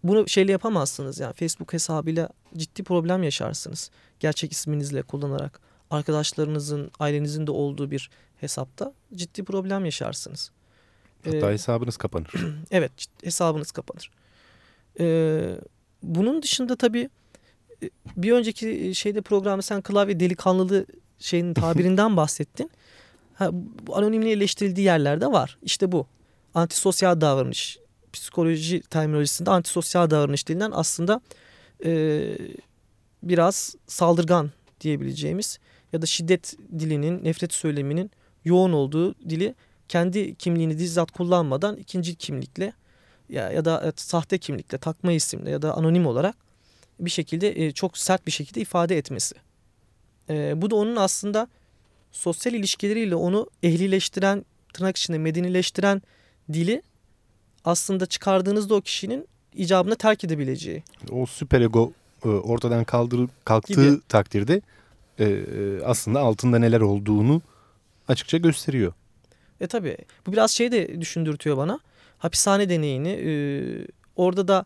Bunu 0.04 0.28
şeyle 0.28 0.52
yapamazsınız 0.52 1.20
yani 1.20 1.34
Facebook 1.34 1.74
hesabıyla 1.74 2.30
ciddi 2.58 2.84
problem 2.84 3.24
yaşarsınız. 3.24 3.92
Gerçek 4.20 4.52
isminizle 4.52 5.02
kullanarak 5.02 5.60
arkadaşlarınızın, 5.90 6.92
ailenizin 7.00 7.48
de 7.48 7.52
olduğu 7.52 7.92
bir 7.92 8.10
hesapta 8.38 8.94
ciddi 9.16 9.44
problem 9.44 9.86
yaşarsınız. 9.86 10.52
Hatta 11.26 11.50
ee, 11.50 11.54
hesabınız 11.54 11.98
kapanır. 11.98 12.34
evet 12.72 12.92
hesabınız 13.24 13.72
kapanır. 13.72 14.12
Ee, 15.00 15.56
bunun 16.04 16.42
dışında 16.42 16.76
tabii 16.76 17.10
bir 18.18 18.32
önceki 18.32 18.96
şeyde 18.96 19.22
programda 19.22 19.62
sen 19.62 19.82
klavye 19.82 20.20
delikanlılığı 20.20 20.86
şeyin 21.20 21.54
tabirinden 21.54 22.18
bahsettin. 22.18 22.72
Ha, 23.34 23.52
anonimliğe 23.92 24.34
eleştirildiği 24.34 24.86
yerlerde 24.86 25.28
var. 25.28 25.58
İşte 25.62 25.92
bu. 25.92 26.08
Antisosyal 26.54 27.22
davranış. 27.22 27.80
Psikoloji 28.14 28.82
terminolojisinde 28.82 29.52
antisosyal 29.52 30.10
davranış 30.10 30.48
denilen 30.48 30.72
aslında 30.74 31.22
e, 31.86 32.22
biraz 33.24 33.76
saldırgan 33.88 34.52
diyebileceğimiz 34.82 35.60
ya 35.94 36.02
da 36.02 36.06
şiddet 36.06 36.56
dilinin, 36.80 37.24
nefret 37.24 37.54
söyleminin 37.54 38.12
yoğun 38.46 38.74
olduğu 38.74 39.16
dili 39.16 39.56
kendi 39.88 40.36
kimliğini 40.36 40.80
bizzat 40.80 41.12
kullanmadan 41.12 41.76
ikinci 41.76 42.16
kimlikle 42.16 42.74
ya, 43.30 43.52
ya 43.52 43.66
da 43.66 43.82
evet, 43.84 44.00
sahte 44.00 44.38
kimlikle, 44.38 44.78
takma 44.78 45.12
isimle 45.12 45.50
ya 45.50 45.62
da 45.62 45.74
anonim 45.74 46.08
olarak 46.08 46.47
bir 47.00 47.10
şekilde 47.10 47.66
e, 47.66 47.72
çok 47.72 47.98
sert 47.98 48.28
bir 48.28 48.32
şekilde 48.32 48.62
ifade 48.62 48.98
etmesi. 48.98 49.36
E, 50.30 50.62
bu 50.62 50.72
da 50.72 50.76
onun 50.76 50.96
aslında 50.96 51.48
sosyal 52.12 52.54
ilişkileriyle 52.54 53.16
onu 53.16 53.50
ehlileştiren, 53.64 54.46
tırnak 54.74 54.98
içinde 54.98 55.18
medenileştiren 55.18 56.02
dili 56.54 56.82
aslında 57.66 58.06
çıkardığınızda 58.06 58.76
o 58.76 58.82
kişinin 58.82 59.28
icabını 59.54 59.96
terk 59.96 60.24
edebileceği. 60.24 60.84
O 61.12 61.26
süperego 61.26 61.92
e, 62.26 62.28
ortadan 62.28 62.84
kaldırıp 62.84 63.46
kalktığı 63.46 63.90
gibi. 63.90 64.02
takdirde 64.10 64.62
e, 65.20 65.44
aslında 65.86 66.20
altında 66.20 66.60
neler 66.60 66.82
olduğunu 66.82 67.42
açıkça 68.08 68.38
gösteriyor. 68.38 68.94
E 69.62 69.68
tabi 69.68 69.98
bu 70.28 70.32
biraz 70.32 70.52
şey 70.52 70.72
de 70.72 71.02
düşündürtüyor 71.02 71.58
bana. 71.58 71.80
Hapishane 72.18 72.70
deneyini 72.70 73.10
e, 73.10 73.32
orada 74.16 74.48
da 74.48 74.66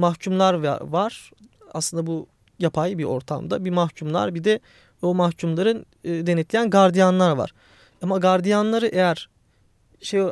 mahkumlar 0.00 0.54
var. 0.82 1.30
Aslında 1.74 2.06
bu 2.06 2.26
yapay 2.58 2.98
bir 2.98 3.04
ortamda 3.04 3.64
bir 3.64 3.70
mahkumlar 3.70 4.34
bir 4.34 4.44
de 4.44 4.60
o 5.02 5.14
mahkumların 5.14 5.86
e, 6.04 6.26
denetleyen 6.26 6.70
gardiyanlar 6.70 7.30
var. 7.30 7.54
Ama 8.02 8.18
gardiyanları 8.18 8.86
eğer 8.86 9.28
şey 10.00 10.22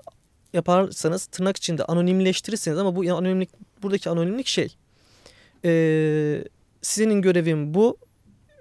yaparsanız 0.52 1.26
tırnak 1.26 1.56
içinde 1.56 1.84
anonimleştirirseniz 1.84 2.78
ama 2.78 2.96
bu 2.96 3.00
anonimlik 3.00 3.50
buradaki 3.82 4.10
anonimlik 4.10 4.46
şey 4.46 4.76
e, 5.64 6.44
senin 6.82 7.22
görevin 7.22 7.75
bu 7.75 7.96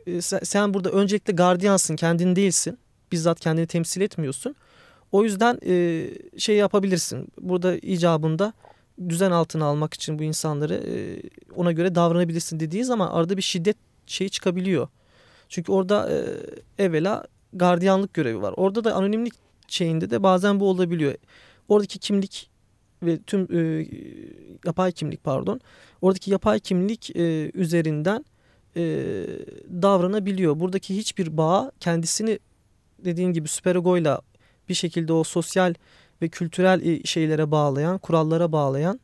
e, 0.08 0.22
sen, 0.22 0.40
sen 0.44 0.74
burada 0.74 0.90
öncelikle 0.90 1.34
gardiyansın 1.34 1.96
kendin 1.96 2.36
değilsin 2.36 2.78
bizzat 3.12 3.40
kendini 3.40 3.68
temsil 3.68 4.02
etmiyorsun 4.02 4.56
o 5.12 5.24
yüzden 5.24 5.60
e, 5.66 6.08
şey 6.38 6.56
yapabilirsin 6.56 7.28
burada 7.42 7.78
icabında 7.78 8.54
düzen 9.10 9.32
altına 9.32 9.66
almak 9.66 9.94
için 9.94 10.20
bu 10.20 10.24
insanları 10.24 10.74
e, 10.74 11.22
ona 11.56 11.72
göre 11.72 11.96
davranabilirsin 11.96 12.60
dediği 12.60 12.86
zaman 12.86 13.08
arada 13.08 13.38
bir 13.38 13.42
şiddet 13.42 13.78
şeyi 14.08 14.30
çıkabiliyor. 14.30 14.88
Çünkü 15.50 15.72
orada 15.72 16.10
e, 16.12 16.18
evvela 16.84 17.26
gardiyanlık 17.54 18.14
görevi 18.14 18.42
var. 18.42 18.54
Orada 18.58 18.84
da 18.84 18.94
anonimlik 18.94 19.34
şeyinde 19.68 20.10
de 20.10 20.24
bazen 20.24 20.60
bu 20.60 20.70
olabiliyor. 20.70 21.16
Oradaki 21.68 22.00
kimlik 22.00 22.50
ve 23.04 23.20
tüm 23.22 23.48
e, 23.58 23.88
yapay 24.66 24.92
kimlik 24.92 25.24
pardon. 25.24 25.62
Oradaki 26.02 26.32
yapay 26.32 26.60
kimlik 26.60 27.16
e, 27.16 27.52
üzerinden 27.54 28.26
e, 28.76 28.82
davranabiliyor. 29.82 30.60
Buradaki 30.60 30.98
hiçbir 30.98 31.38
bağ 31.38 31.72
kendisini 31.80 32.40
dediğin 33.06 33.34
gibi 33.34 33.48
süperegoyla 33.48 34.22
bir 34.70 34.74
şekilde 34.74 35.14
o 35.14 35.24
sosyal 35.24 35.74
ve 36.22 36.30
kültürel 36.30 36.82
e, 36.82 37.04
şeylere 37.04 37.52
bağlayan, 37.52 37.98
kurallara 37.98 38.52
bağlayan 38.52 39.00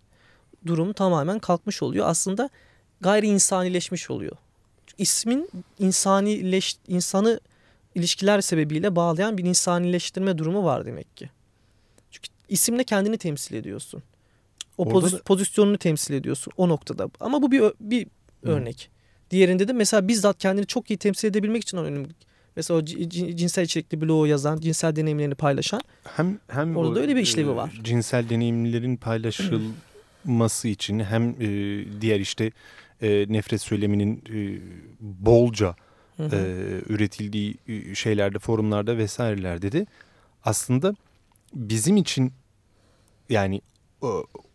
durum 0.66 0.94
tamamen 0.94 1.40
kalkmış 1.40 1.84
oluyor. 1.84 2.08
Aslında 2.08 2.50
gayri 3.02 3.28
insanileşmiş 3.28 4.10
oluyor. 4.10 4.38
İsmin 4.98 5.50
insanileş, 5.80 6.78
insanı 6.88 7.40
ilişkiler 7.96 8.42
sebebiyle 8.42 8.96
bağlayan 8.96 9.38
bir 9.38 9.44
insanileştirme 9.44 10.38
durumu 10.38 10.64
var 10.64 10.86
demek 10.86 11.18
ki. 11.18 11.30
Çünkü 12.12 12.30
isimle 12.50 12.84
kendini 12.84 13.18
temsil 13.18 13.56
ediyorsun. 13.56 14.04
O 14.78 14.90
poz, 14.90 15.14
da... 15.14 15.22
pozisyonunu 15.22 15.78
temsil 15.78 16.14
ediyorsun 16.14 16.54
o 16.58 16.70
noktada. 16.70 17.10
Ama 17.20 17.42
bu 17.42 17.52
bir 17.52 17.64
bir 17.80 18.08
örnek. 18.44 18.90
Diğerinde 19.32 19.68
de 19.68 19.74
mesela 19.74 20.08
bizzat 20.08 20.38
kendini 20.38 20.66
çok 20.66 20.92
iyi 20.92 20.98
temsil 20.98 21.28
edebilmek 21.28 21.64
için 21.64 21.78
anonimlik 21.78 22.33
Mesela 22.56 22.80
o 22.80 22.86
cinsel 23.36 23.64
içerikli 23.64 24.02
bloğu 24.02 24.28
yazan, 24.28 24.58
cinsel 24.60 24.96
deneyimlerini 24.96 25.36
paylaşan. 25.36 25.82
Hem 26.04 26.40
hem 26.48 26.78
orada 26.78 27.00
öyle 27.00 27.16
bir 27.16 27.22
işlevi 27.22 27.50
e, 27.52 27.56
var. 27.56 27.80
Cinsel 27.84 28.30
deneyimlerin 28.30 28.96
paylaşılması 28.98 30.68
için 30.68 31.00
hem 31.00 31.30
e, 31.30 31.46
diğer 32.02 32.20
işte 32.20 32.52
e, 33.02 33.26
nefret 33.30 33.62
söyleminin 33.62 34.24
e, 34.30 34.62
bolca 35.00 35.76
e, 36.20 36.26
üretildiği 36.90 37.56
e, 37.68 37.96
şeylerde, 37.96 38.40
forumlarda 38.40 38.98
vesairelerde 38.98 39.72
de 39.72 39.86
aslında 40.44 40.96
bizim 41.54 41.98
için 41.98 42.34
yani 43.30 43.62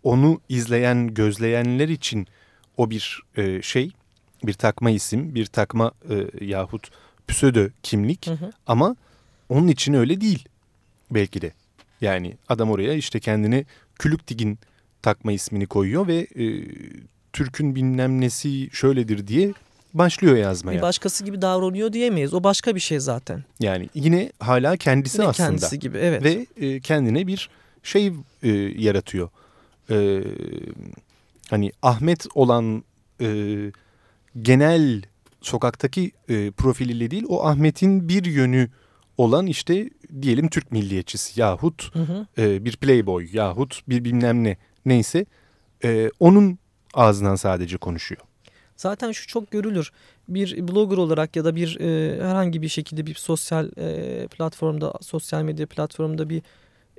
onu 0.02 0.40
izleyen, 0.48 1.14
gözleyenler 1.14 1.88
için 1.88 2.26
o 2.76 2.90
bir 2.90 3.22
e, 3.36 3.62
şey, 3.62 3.90
bir 4.44 4.52
takma 4.52 4.90
isim, 4.90 5.34
bir 5.34 5.46
takma 5.46 5.92
e, 6.10 6.44
yahut 6.44 6.90
pseudo 7.28 7.68
kimlik 7.82 8.26
hı 8.26 8.32
hı. 8.32 8.50
ama 8.66 8.96
onun 9.48 9.68
için 9.68 9.94
öyle 9.94 10.20
değil 10.20 10.44
belki 11.10 11.42
de. 11.42 11.52
Yani 12.00 12.34
adam 12.48 12.70
oraya 12.70 12.92
işte 12.92 13.20
kendini 13.20 13.66
Külükdigin 13.98 14.58
takma 15.02 15.32
ismini 15.32 15.66
koyuyor 15.66 16.06
ve 16.06 16.26
e, 16.36 16.64
Türk'ün 17.32 17.74
bilmem 17.74 18.20
nesi 18.20 18.70
şöyledir 18.72 19.26
diye 19.26 19.52
başlıyor 19.94 20.36
yazmaya. 20.36 20.76
Bir 20.76 20.82
başkası 20.82 21.24
gibi 21.24 21.42
davranıyor 21.42 21.92
diyemeyiz. 21.92 22.34
O 22.34 22.44
başka 22.44 22.74
bir 22.74 22.80
şey 22.80 23.00
zaten. 23.00 23.44
Yani 23.60 23.88
yine 23.94 24.32
hala 24.38 24.76
kendisi 24.76 25.18
yine 25.18 25.28
aslında. 25.28 25.48
Kendisi 25.48 25.78
gibi 25.78 25.98
evet. 25.98 26.24
Ve 26.24 26.46
e, 26.66 26.80
kendine 26.80 27.26
bir 27.26 27.50
şey 27.82 28.12
e, 28.42 28.48
yaratıyor. 28.58 29.28
E, 29.90 30.22
hani 31.50 31.72
Ahmet 31.82 32.26
olan 32.34 32.84
e, 33.20 33.26
genel 34.42 35.02
sokaktaki 35.40 36.12
e, 36.28 36.50
profiliyle 36.50 37.10
değil 37.10 37.24
o 37.28 37.46
Ahmet'in 37.46 38.08
bir 38.08 38.24
yönü 38.24 38.70
olan 39.16 39.46
işte 39.46 39.90
diyelim 40.22 40.48
Türk 40.48 40.72
milliyetçisi 40.72 41.40
yahut 41.40 41.94
hı 41.94 42.02
hı. 42.02 42.26
E, 42.38 42.64
bir 42.64 42.76
playboy 42.76 43.28
yahut 43.32 43.88
bir 43.88 44.04
bilmem 44.04 44.44
ne 44.44 44.56
neyse 44.84 45.26
e, 45.84 46.10
onun 46.20 46.58
ağzından 46.94 47.36
sadece 47.36 47.76
konuşuyor. 47.76 48.22
Zaten 48.76 49.12
şu 49.12 49.26
çok 49.26 49.50
görülür. 49.50 49.90
Bir 50.28 50.68
blogger 50.68 50.96
olarak 50.96 51.36
ya 51.36 51.44
da 51.44 51.56
bir 51.56 51.80
e, 51.80 52.20
herhangi 52.22 52.62
bir 52.62 52.68
şekilde 52.68 53.06
bir 53.06 53.14
sosyal 53.14 53.70
e, 53.76 54.26
platformda, 54.26 54.92
sosyal 55.00 55.42
medya 55.42 55.66
platformunda 55.66 56.30
bir 56.30 56.42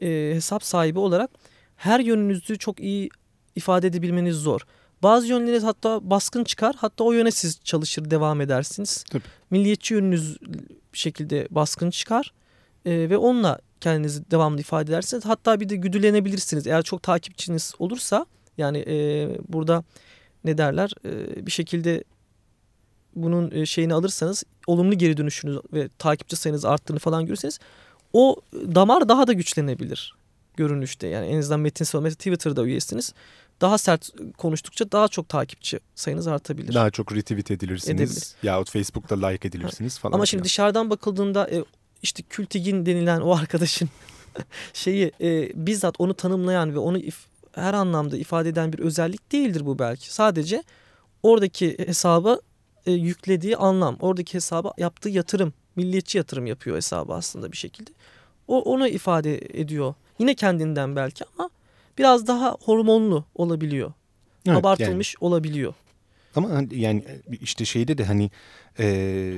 e, 0.01 0.35
hesap 0.35 0.63
sahibi 0.63 0.99
olarak 0.99 1.29
her 1.75 1.99
yönünüzü 1.99 2.57
çok 2.57 2.79
iyi 2.79 3.09
ifade 3.55 3.87
edebilmeniz 3.87 4.35
zor. 4.35 4.61
Bazı 5.03 5.27
yönleriniz 5.27 5.63
hatta 5.63 6.09
baskın 6.09 6.43
çıkar. 6.43 6.75
Hatta 6.77 7.03
o 7.03 7.11
yöne 7.11 7.31
siz 7.31 7.59
çalışır 7.63 8.11
devam 8.11 8.41
edersiniz. 8.41 9.03
Tabii. 9.11 9.23
Milliyetçi 9.49 9.93
yönünüz 9.93 10.37
bir 10.93 10.97
şekilde 10.97 11.47
baskın 11.51 11.89
çıkar. 11.89 12.33
E, 12.85 13.09
ve 13.09 13.17
onunla 13.17 13.59
kendinizi 13.81 14.31
devamlı 14.31 14.59
ifade 14.59 14.91
edersiniz. 14.91 15.25
Hatta 15.25 15.59
bir 15.59 15.69
de 15.69 15.75
güdülenebilirsiniz. 15.75 16.67
Eğer 16.67 16.81
çok 16.81 17.03
takipçiniz 17.03 17.73
olursa 17.79 18.25
yani 18.57 18.77
e, 18.87 19.27
burada 19.47 19.83
ne 20.43 20.57
derler 20.57 20.93
e, 21.05 21.45
bir 21.45 21.51
şekilde 21.51 22.03
bunun 23.15 23.51
e, 23.51 23.65
şeyini 23.65 23.93
alırsanız 23.93 24.43
olumlu 24.67 24.97
geri 24.97 25.17
dönüşünüz 25.17 25.57
ve 25.73 25.89
takipçi 25.99 26.35
sayınız 26.35 26.65
arttığını 26.65 26.99
falan 26.99 27.25
görürseniz 27.25 27.59
o 28.13 28.35
damar 28.53 29.09
daha 29.09 29.27
da 29.27 29.33
güçlenebilir 29.33 30.15
görünüşte. 30.57 31.07
Yani 31.07 31.27
en 31.27 31.39
azından 31.39 31.59
metinsel 31.59 31.99
mesela 31.99 32.15
Twitter'da 32.15 32.63
üyesiniz 32.63 33.13
daha 33.61 33.77
sert 33.77 34.09
konuştukça 34.37 34.91
daha 34.91 35.07
çok 35.07 35.29
takipçi 35.29 35.79
sayınız 35.95 36.27
artabilir. 36.27 36.73
Daha 36.73 36.89
çok 36.89 37.15
retweet 37.15 37.51
edilirsiniz 37.51 38.11
Edebilir. 38.11 38.27
yahut 38.43 38.71
Facebook'ta 38.71 39.27
like 39.27 39.47
edilirsiniz 39.47 39.99
falan. 39.99 40.13
Ama 40.13 40.25
şimdi 40.25 40.43
dışarıdan 40.43 40.89
bakıldığında 40.89 41.49
e, 41.51 41.63
işte 42.03 42.23
Kültigin 42.23 42.85
denilen 42.85 43.21
o 43.21 43.35
arkadaşın 43.35 43.89
şeyi 44.73 45.11
e, 45.21 45.51
bizzat 45.67 45.95
onu 45.99 46.13
tanımlayan 46.13 46.73
ve 46.73 46.79
onu 46.79 46.97
if, 46.97 47.25
her 47.51 47.73
anlamda 47.73 48.17
ifade 48.17 48.49
eden 48.49 48.73
bir 48.73 48.79
özellik 48.79 49.31
değildir 49.31 49.65
bu 49.65 49.79
belki. 49.79 50.13
Sadece 50.13 50.63
oradaki 51.23 51.77
hesaba 51.87 52.39
e, 52.85 52.91
yüklediği 52.91 53.57
anlam, 53.57 53.97
oradaki 53.99 54.33
hesaba 54.33 54.73
yaptığı 54.77 55.09
yatırım, 55.09 55.53
milliyetçi 55.75 56.17
yatırım 56.17 56.45
yapıyor 56.45 56.75
hesabı 56.75 57.13
aslında 57.13 57.51
bir 57.51 57.57
şekilde. 57.57 57.91
O 58.47 58.61
onu 58.61 58.87
ifade 58.87 59.37
ediyor. 59.37 59.93
Yine 60.19 60.35
kendinden 60.35 60.95
belki 60.95 61.25
ama 61.37 61.49
biraz 61.99 62.27
daha 62.27 62.57
hormonlu 62.61 63.25
olabiliyor. 63.35 63.93
Evet, 64.47 64.57
Abartılmış 64.57 65.15
yani. 65.15 65.27
olabiliyor. 65.27 65.73
Ama 66.35 66.49
hani 66.49 66.79
yani 66.79 67.03
işte 67.41 67.65
şeyde 67.65 67.97
de 67.97 68.05
hani 68.05 68.31
e, 68.79 69.33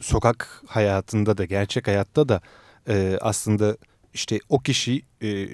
sokak 0.00 0.62
hayatında 0.66 1.38
da 1.38 1.44
gerçek 1.44 1.86
hayatta 1.86 2.28
da 2.28 2.40
e, 2.88 3.18
aslında 3.20 3.76
işte 4.14 4.38
o 4.48 4.58
kişi 4.58 5.02
e, 5.22 5.48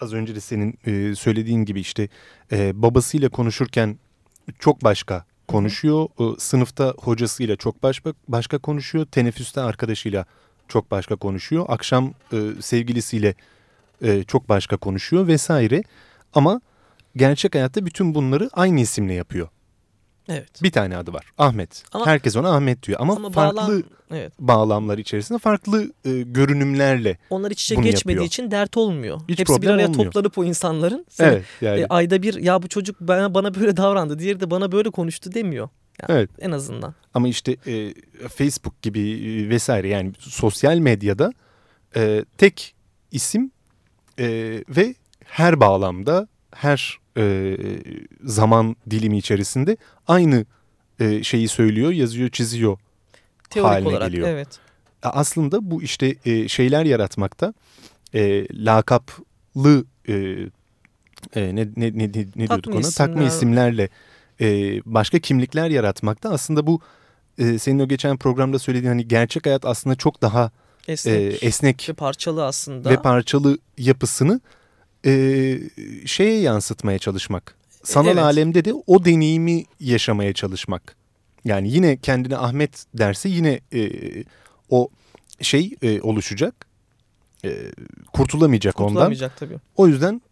az 0.00 0.12
önce 0.12 0.34
de 0.34 0.40
senin 0.40 0.78
e, 0.86 1.14
söylediğin 1.14 1.64
gibi 1.64 1.80
işte 1.80 2.08
e, 2.52 2.82
babasıyla 2.82 3.28
konuşurken 3.28 3.98
çok 4.58 4.84
başka 4.84 5.24
konuşuyor. 5.48 6.08
E, 6.20 6.40
sınıfta 6.40 6.94
hocasıyla 6.98 7.56
çok 7.56 7.82
başka, 7.82 8.14
başka 8.28 8.58
konuşuyor. 8.58 9.06
Teneffüste 9.06 9.60
arkadaşıyla 9.60 10.26
çok 10.68 10.90
başka 10.90 11.16
konuşuyor. 11.16 11.64
Akşam 11.68 12.14
e, 12.32 12.36
sevgilisiyle 12.60 13.34
e, 14.02 14.22
çok 14.22 14.48
başka 14.48 14.76
konuşuyor 14.76 15.26
vesaire. 15.26 15.82
Ama 16.34 16.60
gerçek 17.16 17.54
hayatta 17.54 17.86
bütün 17.86 18.14
bunları 18.14 18.50
aynı 18.52 18.80
isimle 18.80 19.14
yapıyor. 19.14 19.48
Evet. 20.28 20.62
Bir 20.62 20.70
tane 20.70 20.96
adı 20.96 21.12
var. 21.12 21.32
Ahmet. 21.38 21.84
Ama, 21.92 22.06
Herkes 22.06 22.36
ona 22.36 22.54
Ahmet 22.54 22.82
diyor. 22.82 23.00
Ama, 23.00 23.16
ama 23.16 23.30
farklı 23.30 23.56
bağlam, 23.56 23.82
evet. 24.10 24.32
bağlamlar 24.38 24.98
içerisinde 24.98 25.38
farklı 25.38 25.92
e, 26.04 26.22
görünümlerle 26.22 27.18
Onlar 27.30 27.50
iç 27.50 27.64
içe 27.64 27.74
geçmediği 27.74 28.14
yapıyor. 28.14 28.26
için 28.26 28.50
dert 28.50 28.76
olmuyor. 28.76 29.20
Hiç 29.28 29.38
Hepsi 29.38 29.62
bir 29.62 29.68
araya 29.68 29.88
olmuyor. 29.88 30.04
toplanıp 30.04 30.38
o 30.38 30.44
insanların. 30.44 31.06
Sen, 31.08 31.28
evet. 31.28 31.44
Yani. 31.60 31.80
E, 31.80 31.86
ayda 31.86 32.22
bir 32.22 32.34
ya 32.34 32.62
bu 32.62 32.68
çocuk 32.68 33.00
bana, 33.00 33.34
bana 33.34 33.54
böyle 33.54 33.76
davrandı. 33.76 34.18
Diğeri 34.18 34.40
de 34.40 34.50
bana 34.50 34.72
böyle 34.72 34.90
konuştu 34.90 35.34
demiyor. 35.34 35.68
Yani 36.02 36.18
evet. 36.18 36.30
En 36.38 36.50
azından. 36.50 36.94
Ama 37.14 37.28
işte 37.28 37.56
e, 37.66 37.94
Facebook 38.28 38.82
gibi 38.82 39.00
e, 39.00 39.48
vesaire 39.48 39.88
yani 39.88 40.12
sosyal 40.18 40.78
medyada 40.78 41.32
e, 41.96 42.24
tek 42.38 42.74
isim 43.10 43.50
e, 44.18 44.26
ve 44.68 44.94
her 45.24 45.60
bağlamda 45.60 46.28
her 46.54 46.98
e, 47.16 47.56
zaman 48.24 48.76
dilimi 48.90 49.18
içerisinde 49.18 49.76
aynı 50.08 50.46
e, 51.00 51.22
şeyi 51.22 51.48
söylüyor, 51.48 51.90
yazıyor, 51.92 52.30
çiziyor 52.30 52.78
Teorik 53.50 53.70
haline 53.70 53.88
olarak, 53.88 54.10
geliyor. 54.10 54.28
Evet. 54.28 54.48
Aslında 55.02 55.70
bu 55.70 55.82
işte 55.82 56.14
e, 56.24 56.48
şeyler 56.48 56.84
yaratmakta 56.84 57.54
e, 58.14 58.46
lakaplı 58.64 59.84
e, 60.08 60.14
e, 61.34 61.56
ne, 61.56 61.68
ne, 61.76 61.98
ne, 61.98 62.08
ne 62.36 62.48
diyorduk 62.48 62.74
ona? 62.74 62.80
Isimler. 62.80 63.06
Takma 63.06 63.22
isimlerle 63.24 63.88
e, 64.40 64.46
başka 64.84 65.18
kimlikler 65.18 65.70
yaratmakta. 65.70 66.30
Aslında 66.30 66.66
bu 66.66 66.80
e, 67.38 67.58
senin 67.58 67.78
o 67.78 67.88
geçen 67.88 68.16
programda 68.16 68.58
söylediğin 68.58 68.90
hani 68.90 69.08
gerçek 69.08 69.46
hayat 69.46 69.64
aslında 69.64 69.96
çok 69.96 70.22
daha 70.22 70.50
esnek, 70.88 71.42
e, 71.42 71.46
esnek 71.46 71.86
ve 71.88 71.92
parçalı 71.92 72.44
aslında. 72.46 72.90
Ve 72.90 73.02
parçalı 73.02 73.58
yapısını 73.78 74.40
e, 75.06 75.60
şeye 76.06 76.40
yansıtmaya 76.40 76.98
çalışmak. 76.98 77.56
Sanal 77.82 78.12
evet. 78.12 78.22
alemde 78.22 78.64
de 78.64 78.74
o 78.86 79.04
deneyimi 79.04 79.64
yaşamaya 79.80 80.32
çalışmak. 80.32 80.96
Yani 81.44 81.72
yine 81.72 81.96
kendine 81.96 82.36
Ahmet 82.36 82.84
derse 82.94 83.28
yine 83.28 83.60
e, 83.74 83.90
o 84.70 84.88
şey 85.40 85.74
e, 85.82 86.00
oluşacak. 86.00 86.66
E, 87.44 87.56
kurtulamayacak, 88.12 88.74
kurtulamayacak 88.74 89.32
ondan. 89.42 89.48
tabii. 89.48 89.60
O 89.76 89.88
yüzden 89.88 90.22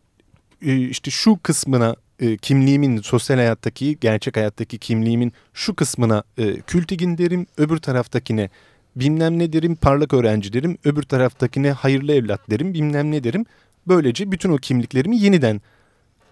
e, 0.63 0.77
işte 0.77 1.11
şu 1.11 1.39
kısmına 1.43 1.97
e, 2.21 2.37
kimliğimin 2.37 3.01
sosyal 3.01 3.37
hayattaki 3.37 3.99
gerçek 4.01 4.37
hayattaki 4.37 4.79
kimliğimin 4.79 5.33
şu 5.55 5.75
kısmına 5.75 6.25
e, 6.39 6.61
kültigin 6.61 7.19
derim 7.19 7.47
öbür 7.57 7.79
taraftakine 7.79 8.51
bilmem 8.97 9.39
ne 9.39 9.53
derim 9.53 9.77
parlak 9.77 10.15
öğrenci 10.15 10.53
derim 10.53 10.79
öbür 10.85 11.03
taraftakine 11.03 11.73
hayırlı 11.73 12.13
evlat 12.13 12.51
derim 12.51 12.75
bilmem 12.75 13.11
ne 13.11 13.25
derim 13.25 13.47
Böylece 13.87 14.33
bütün 14.33 14.51
o 14.51 14.57
kimliklerimi 14.57 15.19
yeniden 15.19 15.61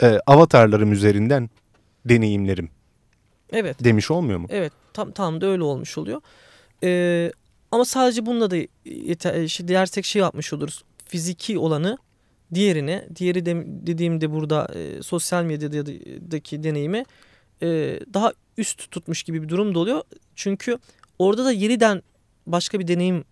e, 0.01 0.19
avatarlarım 0.27 0.91
üzerinden 0.91 1.49
deneyimlerim. 2.05 2.69
Evet. 3.51 3.83
Demiş 3.83 4.11
olmuyor 4.11 4.39
mu? 4.39 4.47
Evet 4.49 4.73
tam, 4.93 5.11
tam 5.11 5.41
da 5.41 5.45
öyle 5.45 5.63
olmuş 5.63 5.97
oluyor. 5.97 6.21
Ee, 6.83 7.31
ama 7.71 7.85
sadece 7.85 8.25
bununla 8.25 8.51
da 8.51 8.55
yeter, 8.85 9.43
işte 9.43 9.67
dersek 9.67 10.05
şey 10.05 10.21
yapmış 10.21 10.53
oluruz. 10.53 10.83
Fiziki 11.05 11.57
olanı 11.57 11.97
diğerine, 12.53 13.07
diğeri 13.15 13.45
de, 13.45 13.63
dediğimde 13.65 14.31
burada 14.31 14.67
e, 14.75 15.03
sosyal 15.03 15.43
medyadaki 15.43 16.63
deneyimi 16.63 17.03
e, 17.61 17.99
daha 18.13 18.33
üst 18.57 18.91
tutmuş 18.91 19.23
gibi 19.23 19.43
bir 19.43 19.49
durum 19.49 19.75
da 19.75 19.79
oluyor. 19.79 20.01
Çünkü 20.35 20.77
orada 21.19 21.45
da 21.45 21.51
yeniden 21.51 22.03
başka 22.47 22.79
bir 22.79 22.87
deneyim 22.87 23.23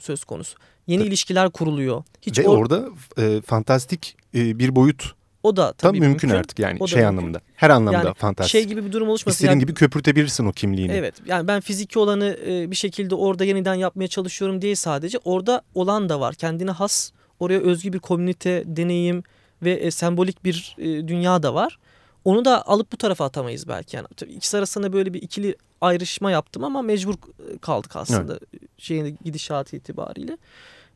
söz 0.00 0.24
konusu. 0.24 0.58
Yeni 0.86 1.00
evet. 1.00 1.08
ilişkiler 1.08 1.50
kuruluyor. 1.50 2.04
Hiç 2.22 2.38
Ve 2.38 2.48
or 2.48 2.58
orada 2.58 2.88
e, 3.18 3.40
fantastik 3.40 4.16
e, 4.34 4.58
bir 4.58 4.76
boyut 4.76 5.14
o 5.42 5.56
da 5.56 5.72
tabii 5.72 6.00
mümkün, 6.00 6.10
mümkün 6.10 6.40
artık 6.40 6.58
yani 6.58 6.76
o 6.80 6.86
şey 6.86 6.96
mümkün. 6.96 7.08
anlamında. 7.08 7.40
Her 7.54 7.70
anlamda 7.70 7.98
yani 7.98 8.14
fantastik. 8.14 8.52
Şey 8.52 8.64
gibi 8.64 8.84
bir 8.84 8.92
durum 8.92 9.08
oluşmasın. 9.08 9.34
İstediğin 9.34 9.50
yani, 9.50 9.60
gibi 9.60 9.74
köpürtebilirsin 9.74 10.46
o 10.46 10.52
kimliğini. 10.52 10.92
Evet 10.92 11.14
yani 11.26 11.48
ben 11.48 11.60
fiziki 11.60 11.98
olanı 11.98 12.36
e, 12.46 12.70
bir 12.70 12.76
şekilde 12.76 13.14
orada 13.14 13.44
yeniden 13.44 13.74
yapmaya 13.74 14.08
çalışıyorum 14.08 14.62
diye 14.62 14.76
sadece. 14.76 15.18
Orada 15.24 15.62
olan 15.74 16.08
da 16.08 16.20
var. 16.20 16.34
Kendine 16.34 16.70
has 16.70 17.10
oraya 17.40 17.60
özgü 17.60 17.92
bir 17.92 17.98
komünite, 17.98 18.62
deneyim 18.66 19.22
ve 19.62 19.72
e, 19.72 19.90
sembolik 19.90 20.44
bir 20.44 20.76
e, 20.78 21.08
dünya 21.08 21.42
da 21.42 21.54
var. 21.54 21.78
Onu 22.24 22.44
da 22.44 22.66
alıp 22.66 22.92
bu 22.92 22.96
tarafa 22.96 23.24
atamayız 23.24 23.68
belki. 23.68 23.96
Yani 23.96 24.06
tabii 24.16 24.32
ikisi 24.32 24.58
arasında 24.58 24.92
böyle 24.92 25.14
bir 25.14 25.22
ikili 25.22 25.56
ayrışma 25.80 26.30
yaptım 26.30 26.64
ama 26.64 26.82
mecbur 26.82 27.14
kaldık 27.60 27.96
aslında 27.96 28.32
evet. 28.32 28.62
şeyin 28.78 29.18
gidişatı 29.24 29.76
itibariyle. 29.76 30.38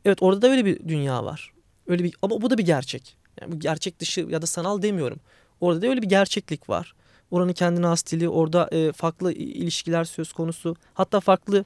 Evet 0.05 0.17
orada 0.21 0.41
da 0.41 0.49
öyle 0.49 0.65
bir 0.65 0.87
dünya 0.87 1.25
var. 1.25 1.51
Öyle 1.87 2.03
bir 2.03 2.15
ama 2.21 2.41
bu 2.41 2.49
da 2.49 2.57
bir 2.57 2.65
gerçek. 2.65 3.17
Yani 3.41 3.51
bu 3.51 3.59
gerçek 3.59 3.99
dışı 3.99 4.21
ya 4.21 4.41
da 4.41 4.45
sanal 4.45 4.81
demiyorum. 4.81 5.19
Orada 5.61 5.81
da 5.81 5.87
öyle 5.87 6.01
bir 6.01 6.09
gerçeklik 6.09 6.69
var. 6.69 6.93
Oranın 7.31 7.53
kendine 7.53 7.85
has 7.85 8.05
dili, 8.11 8.29
orada 8.29 8.69
e, 8.71 8.91
farklı 8.91 9.33
ilişkiler 9.33 10.03
söz 10.03 10.33
konusu. 10.33 10.75
Hatta 10.93 11.19
farklı 11.19 11.65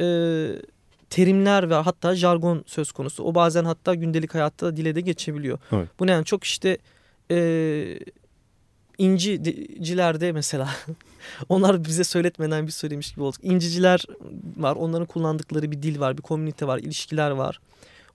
e, 0.00 0.06
terimler 1.10 1.70
ve 1.70 1.74
hatta 1.74 2.14
jargon 2.14 2.64
söz 2.66 2.92
konusu. 2.92 3.24
O 3.24 3.34
bazen 3.34 3.64
hatta 3.64 3.94
gündelik 3.94 4.34
hayatta 4.34 4.76
dile 4.76 4.94
de 4.94 5.00
geçebiliyor. 5.00 5.58
Evet. 5.72 5.88
Bu 6.00 6.06
ne 6.06 6.10
yani 6.10 6.24
çok 6.24 6.44
işte 6.44 6.78
e, 7.30 7.36
incicilerde 8.98 10.32
mesela 10.32 10.68
onlar 11.48 11.84
bize 11.84 12.04
söyletmeden 12.04 12.66
bir 12.66 12.72
söylemiş 12.72 13.12
gibi 13.12 13.22
olduk. 13.22 13.40
İnciciler 13.44 14.04
var. 14.56 14.76
Onların 14.76 15.06
kullandıkları 15.06 15.70
bir 15.70 15.82
dil 15.82 16.00
var. 16.00 16.16
Bir 16.16 16.22
komünite 16.22 16.66
var. 16.66 16.78
ilişkiler 16.78 17.30
var. 17.30 17.60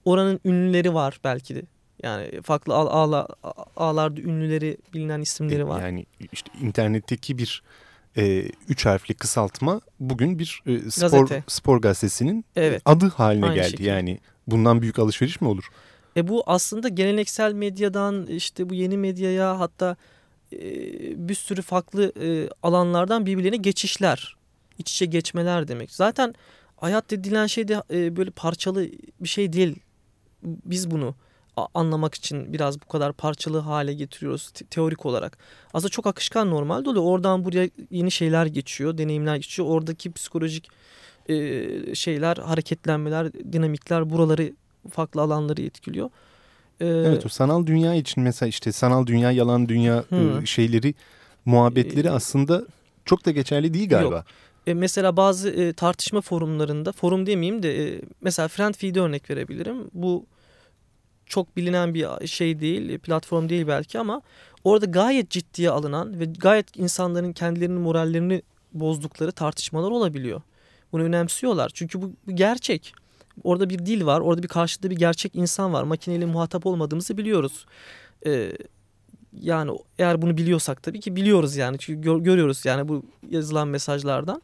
Oranın 0.05 0.39
ünlüleri 0.45 0.93
var 0.93 1.19
belki 1.23 1.55
de. 1.55 1.61
Yani 2.03 2.41
farklı 2.41 2.73
ağla, 2.73 3.27
ağlarda 3.75 4.21
ünlüleri 4.21 4.77
bilinen 4.93 5.21
isimleri 5.21 5.67
var. 5.67 5.81
Yani 5.81 6.05
işte 6.31 6.51
internetteki 6.61 7.37
bir 7.37 7.63
e, 8.17 8.45
üç 8.69 8.85
harfli 8.85 9.13
kısaltma 9.13 9.81
bugün 9.99 10.39
bir 10.39 10.63
e, 10.65 10.91
spor 10.91 11.01
Gazete. 11.01 11.43
spor 11.47 11.81
gazetesinin 11.81 12.45
evet. 12.55 12.81
adı 12.85 13.07
haline 13.07 13.45
Aynı 13.45 13.55
geldi. 13.55 13.69
Şekilde. 13.69 13.89
Yani 13.89 14.19
bundan 14.47 14.81
büyük 14.81 14.99
alışveriş 14.99 15.41
mi 15.41 15.47
olur? 15.47 15.69
E 16.17 16.27
bu 16.27 16.43
aslında 16.45 16.87
geleneksel 16.87 17.53
medyadan 17.53 18.25
işte 18.25 18.69
bu 18.69 18.73
yeni 18.73 18.97
medyaya 18.97 19.59
hatta 19.59 19.95
bir 21.15 21.35
sürü 21.35 21.61
farklı 21.61 22.13
alanlardan 22.63 23.25
birbirlerine 23.25 23.57
geçişler, 23.57 24.35
iç 24.77 24.91
içe 24.91 25.05
geçmeler 25.05 25.67
demek. 25.67 25.91
Zaten 25.91 26.35
hayat 26.77 27.11
dedilen 27.11 27.47
şey 27.47 27.67
de 27.67 27.75
böyle 28.15 28.31
parçalı 28.31 28.87
bir 29.19 29.29
şey 29.29 29.53
değil. 29.53 29.79
Biz 30.43 30.91
bunu 30.91 31.15
anlamak 31.73 32.15
için 32.15 32.53
biraz 32.53 32.81
bu 32.81 32.85
kadar 32.85 33.13
parçalı 33.13 33.59
hale 33.59 33.93
getiriyoruz 33.93 34.51
teorik 34.69 35.05
olarak. 35.05 35.37
Aslında 35.73 35.89
çok 35.89 36.07
akışkan 36.07 36.49
normal 36.49 36.85
oluyor. 36.85 37.05
Oradan 37.05 37.45
buraya 37.45 37.69
yeni 37.91 38.11
şeyler 38.11 38.45
geçiyor, 38.45 38.97
deneyimler 38.97 39.35
geçiyor. 39.35 39.67
Oradaki 39.67 40.11
psikolojik 40.11 40.67
şeyler, 41.93 42.37
hareketlenmeler, 42.37 43.33
dinamikler 43.33 44.09
buraları 44.09 44.53
farklı 44.91 45.21
alanları 45.21 45.61
etkiliyor. 45.61 46.09
Ee, 46.81 46.85
evet 46.87 47.25
o 47.25 47.29
sanal 47.29 47.65
dünya 47.65 47.95
için 47.95 48.23
mesela 48.23 48.49
işte 48.49 48.71
sanal 48.71 49.07
dünya, 49.07 49.31
yalan 49.31 49.69
dünya 49.69 50.03
hı. 50.09 50.47
şeyleri, 50.47 50.93
muhabbetleri 51.45 52.07
ee, 52.07 52.11
aslında 52.11 52.65
çok 53.05 53.25
da 53.25 53.31
geçerli 53.31 53.73
değil 53.73 53.89
galiba. 53.89 54.15
Yok. 54.15 54.25
E, 54.67 54.73
mesela 54.73 55.17
bazı 55.17 55.49
e, 55.49 55.73
tartışma 55.73 56.21
forumlarında, 56.21 56.91
forum 56.91 57.25
demeyeyim 57.25 57.63
de 57.63 57.95
e, 57.95 58.01
mesela 58.21 58.47
Friendfeed'e 58.47 58.99
örnek 58.99 59.29
verebilirim. 59.29 59.77
Bu 59.93 60.25
çok 61.25 61.57
bilinen 61.57 61.93
bir 61.93 62.27
şey 62.27 62.59
değil, 62.59 62.99
platform 62.99 63.49
değil 63.49 63.67
belki 63.67 63.99
ama 63.99 64.21
orada 64.63 64.85
gayet 64.85 65.29
ciddiye 65.29 65.69
alınan 65.69 66.19
ve 66.19 66.25
gayet 66.25 66.77
insanların 66.77 67.33
kendilerinin 67.33 67.81
morallerini 67.81 68.41
bozdukları 68.73 69.31
tartışmalar 69.31 69.91
olabiliyor. 69.91 70.41
Bunu 70.91 71.03
önemsiyorlar 71.03 71.71
çünkü 71.73 72.01
bu, 72.01 72.11
bu 72.27 72.35
gerçek. 72.35 72.93
Orada 73.43 73.69
bir 73.69 73.79
dil 73.79 74.05
var. 74.05 74.19
Orada 74.19 74.43
bir 74.43 74.47
karşıda 74.47 74.89
bir 74.89 74.95
gerçek 74.95 75.35
insan 75.35 75.73
var. 75.73 75.83
Makineyle 75.83 76.25
muhatap 76.25 76.65
olmadığımızı 76.65 77.17
biliyoruz. 77.17 77.65
E, 78.25 78.51
yani 79.41 79.71
eğer 79.99 80.21
bunu 80.21 80.37
biliyorsak 80.37 80.83
tabii 80.83 80.99
ki 80.99 81.15
biliyoruz 81.15 81.55
yani. 81.55 81.77
Çünkü 81.79 82.01
gör, 82.01 82.17
görüyoruz 82.19 82.65
yani 82.65 82.87
bu 82.87 83.03
yazılan 83.29 83.67
mesajlardan. 83.67 84.41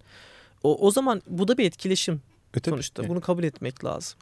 O, 0.63 0.87
o 0.87 0.91
zaman 0.91 1.21
bu 1.27 1.47
da 1.47 1.57
bir 1.57 1.65
etkileşim 1.65 2.21
E, 2.53 2.59
tabii. 2.59 2.69
sonuçta. 2.73 3.03
E, 3.03 3.09
Bunu 3.09 3.21
kabul 3.21 3.43
etmek 3.43 3.85
lazım. 3.85 4.19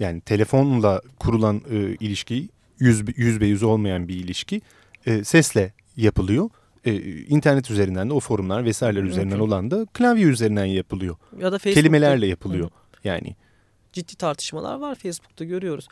Yani 0.00 0.20
telefonla 0.20 1.00
kurulan 1.18 1.62
e, 1.70 1.76
ilişki 2.00 2.48
yüz, 2.78 3.02
yüz 3.18 3.40
be 3.40 3.46
yüz 3.46 3.62
olmayan 3.62 4.08
bir 4.08 4.14
ilişki 4.14 4.60
e, 5.06 5.24
sesle 5.24 5.72
yapılıyor. 5.96 6.50
E, 6.84 6.94
internet 7.22 7.70
üzerinden 7.70 8.08
de 8.10 8.12
o 8.12 8.20
forumlar 8.20 8.64
vesaireler 8.64 9.02
üzerinden 9.02 9.38
Mümkün. 9.38 9.46
olan 9.52 9.70
da 9.70 9.86
klavye 9.94 10.24
üzerinden 10.26 10.64
yapılıyor. 10.64 11.16
Ya 11.32 11.52
da 11.52 11.58
Facebook'ta 11.58 11.80
Kelimelerle 11.80 12.26
yapılıyor. 12.26 12.70
Yani 13.04 13.36
ciddi 13.96 14.16
tartışmalar 14.16 14.76
var 14.78 14.94
Facebook'ta 14.94 15.44
görüyoruz. 15.44 15.88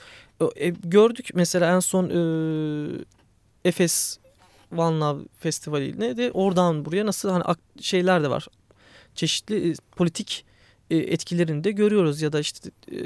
E, 0.57 0.69
gördük 0.69 1.31
mesela 1.35 1.75
en 1.77 1.81
son 1.81 2.05
e, 2.11 2.19
Efes 3.65 4.19
One 4.77 4.99
Love 4.99 5.23
Festivali'ne 5.39 6.17
de 6.17 6.31
oradan 6.33 6.85
buraya 6.85 7.07
nasıl 7.07 7.31
hani 7.31 7.45
şeyler 7.81 8.23
de 8.23 8.31
var. 8.31 8.47
Çeşitli 9.15 9.71
e, 9.71 9.75
politik 9.97 10.45
e, 10.91 10.97
etkilerini 10.97 11.65
de 11.65 11.71
görüyoruz 11.71 12.23
ya 12.23 12.33
da 12.33 12.41
işte 12.41 12.71
e, 12.93 12.99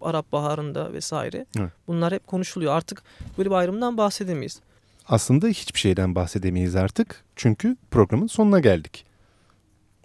Arap 0.00 0.32
Baharı'nda 0.32 0.92
vesaire. 0.92 1.46
Evet. 1.58 1.72
Bunlar 1.86 2.12
hep 2.12 2.26
konuşuluyor. 2.26 2.72
Artık 2.72 3.02
böyle 3.38 3.50
bir 3.50 3.54
ayrımdan 3.54 3.96
bahsedemeyiz. 3.96 4.60
aslında 5.08 5.46
hiçbir 5.48 5.78
şeyden 5.80 6.14
bahsedemeyiz 6.14 6.76
artık. 6.76 7.24
Çünkü 7.36 7.76
programın 7.90 8.26
sonuna 8.26 8.60
geldik. 8.60 9.04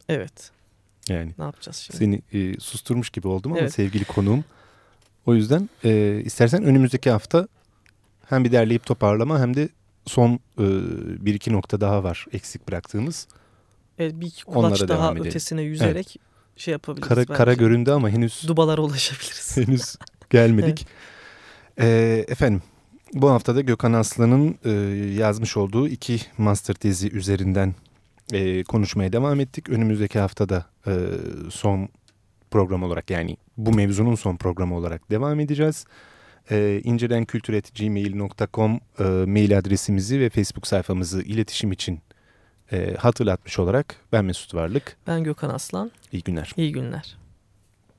Evet. 0.09 0.51
Yani 1.09 1.31
Ne 1.37 1.43
yapacağız 1.43 1.77
şimdi? 1.77 1.97
seni 1.97 2.21
e, 2.33 2.59
susturmuş 2.59 3.09
gibi 3.09 3.27
oldum 3.27 3.51
ama 3.51 3.61
Evet. 3.61 3.73
sevgili 3.73 4.05
konuğum. 4.05 4.43
O 5.25 5.35
yüzden 5.35 5.69
e, 5.83 6.21
istersen 6.25 6.63
önümüzdeki 6.63 7.09
hafta 7.11 7.47
hem 8.29 8.43
bir 8.43 8.51
derleyip 8.51 8.85
toparlama 8.85 9.39
hem 9.39 9.55
de 9.55 9.69
son 10.05 10.33
e, 10.33 10.39
bir 11.25 11.33
iki 11.33 11.53
nokta 11.53 11.81
daha 11.81 12.03
var 12.03 12.25
eksik 12.33 12.67
bıraktığımız. 12.67 13.27
Evet, 13.99 14.13
bir 14.19 14.25
iki 14.25 14.43
Onlara 14.45 14.73
kulaç 14.75 14.89
devam 14.89 15.15
daha 15.17 15.25
ötesine 15.25 15.61
yüzerek 15.61 16.17
şey 16.57 16.71
yapabiliriz. 16.71 17.07
Kara, 17.07 17.17
belki. 17.19 17.33
kara 17.33 17.53
göründü 17.53 17.91
ama 17.91 18.09
henüz 18.09 18.43
Dubalara 18.47 18.81
ulaşabiliriz. 18.81 19.57
henüz 19.67 19.95
gelmedik. 20.29 20.87
E, 21.79 21.87
efendim 22.27 22.61
bu 23.13 23.29
haftada 23.29 23.61
Gökhan 23.61 23.93
Aslan'ın 23.93 24.57
e, 24.65 24.71
yazmış 25.13 25.57
olduğu 25.57 25.87
iki 25.87 26.21
master 26.37 26.73
tezi 26.73 27.11
üzerinden 27.11 27.75
e, 28.31 28.63
konuşmaya 28.63 29.13
devam 29.13 29.39
ettik. 29.39 29.69
Önümüzdeki 29.69 30.19
haftada 30.19 30.65
e, 30.87 30.91
son 31.49 31.89
program 32.51 32.83
olarak 32.83 33.09
yani 33.09 33.37
bu 33.57 33.73
mevzunun 33.73 34.15
son 34.15 34.37
programı 34.37 34.77
olarak 34.77 35.11
devam 35.11 35.39
edeceğiz. 35.39 35.85
E, 36.51 36.81
incelenkültür.gmail.com 36.83 38.79
e, 38.99 39.03
mail 39.03 39.57
adresimizi 39.57 40.19
ve 40.19 40.29
Facebook 40.29 40.67
sayfamızı 40.67 41.21
iletişim 41.21 41.71
için 41.71 41.99
e, 42.71 42.95
hatırlatmış 42.95 43.59
olarak 43.59 43.95
ben 44.11 44.25
Mesut 44.25 44.53
Varlık. 44.53 44.97
Ben 45.07 45.23
Gökhan 45.23 45.49
Aslan. 45.49 45.91
İyi 46.11 46.23
günler. 46.23 46.51
İyi 46.57 46.71
günler. 46.71 47.17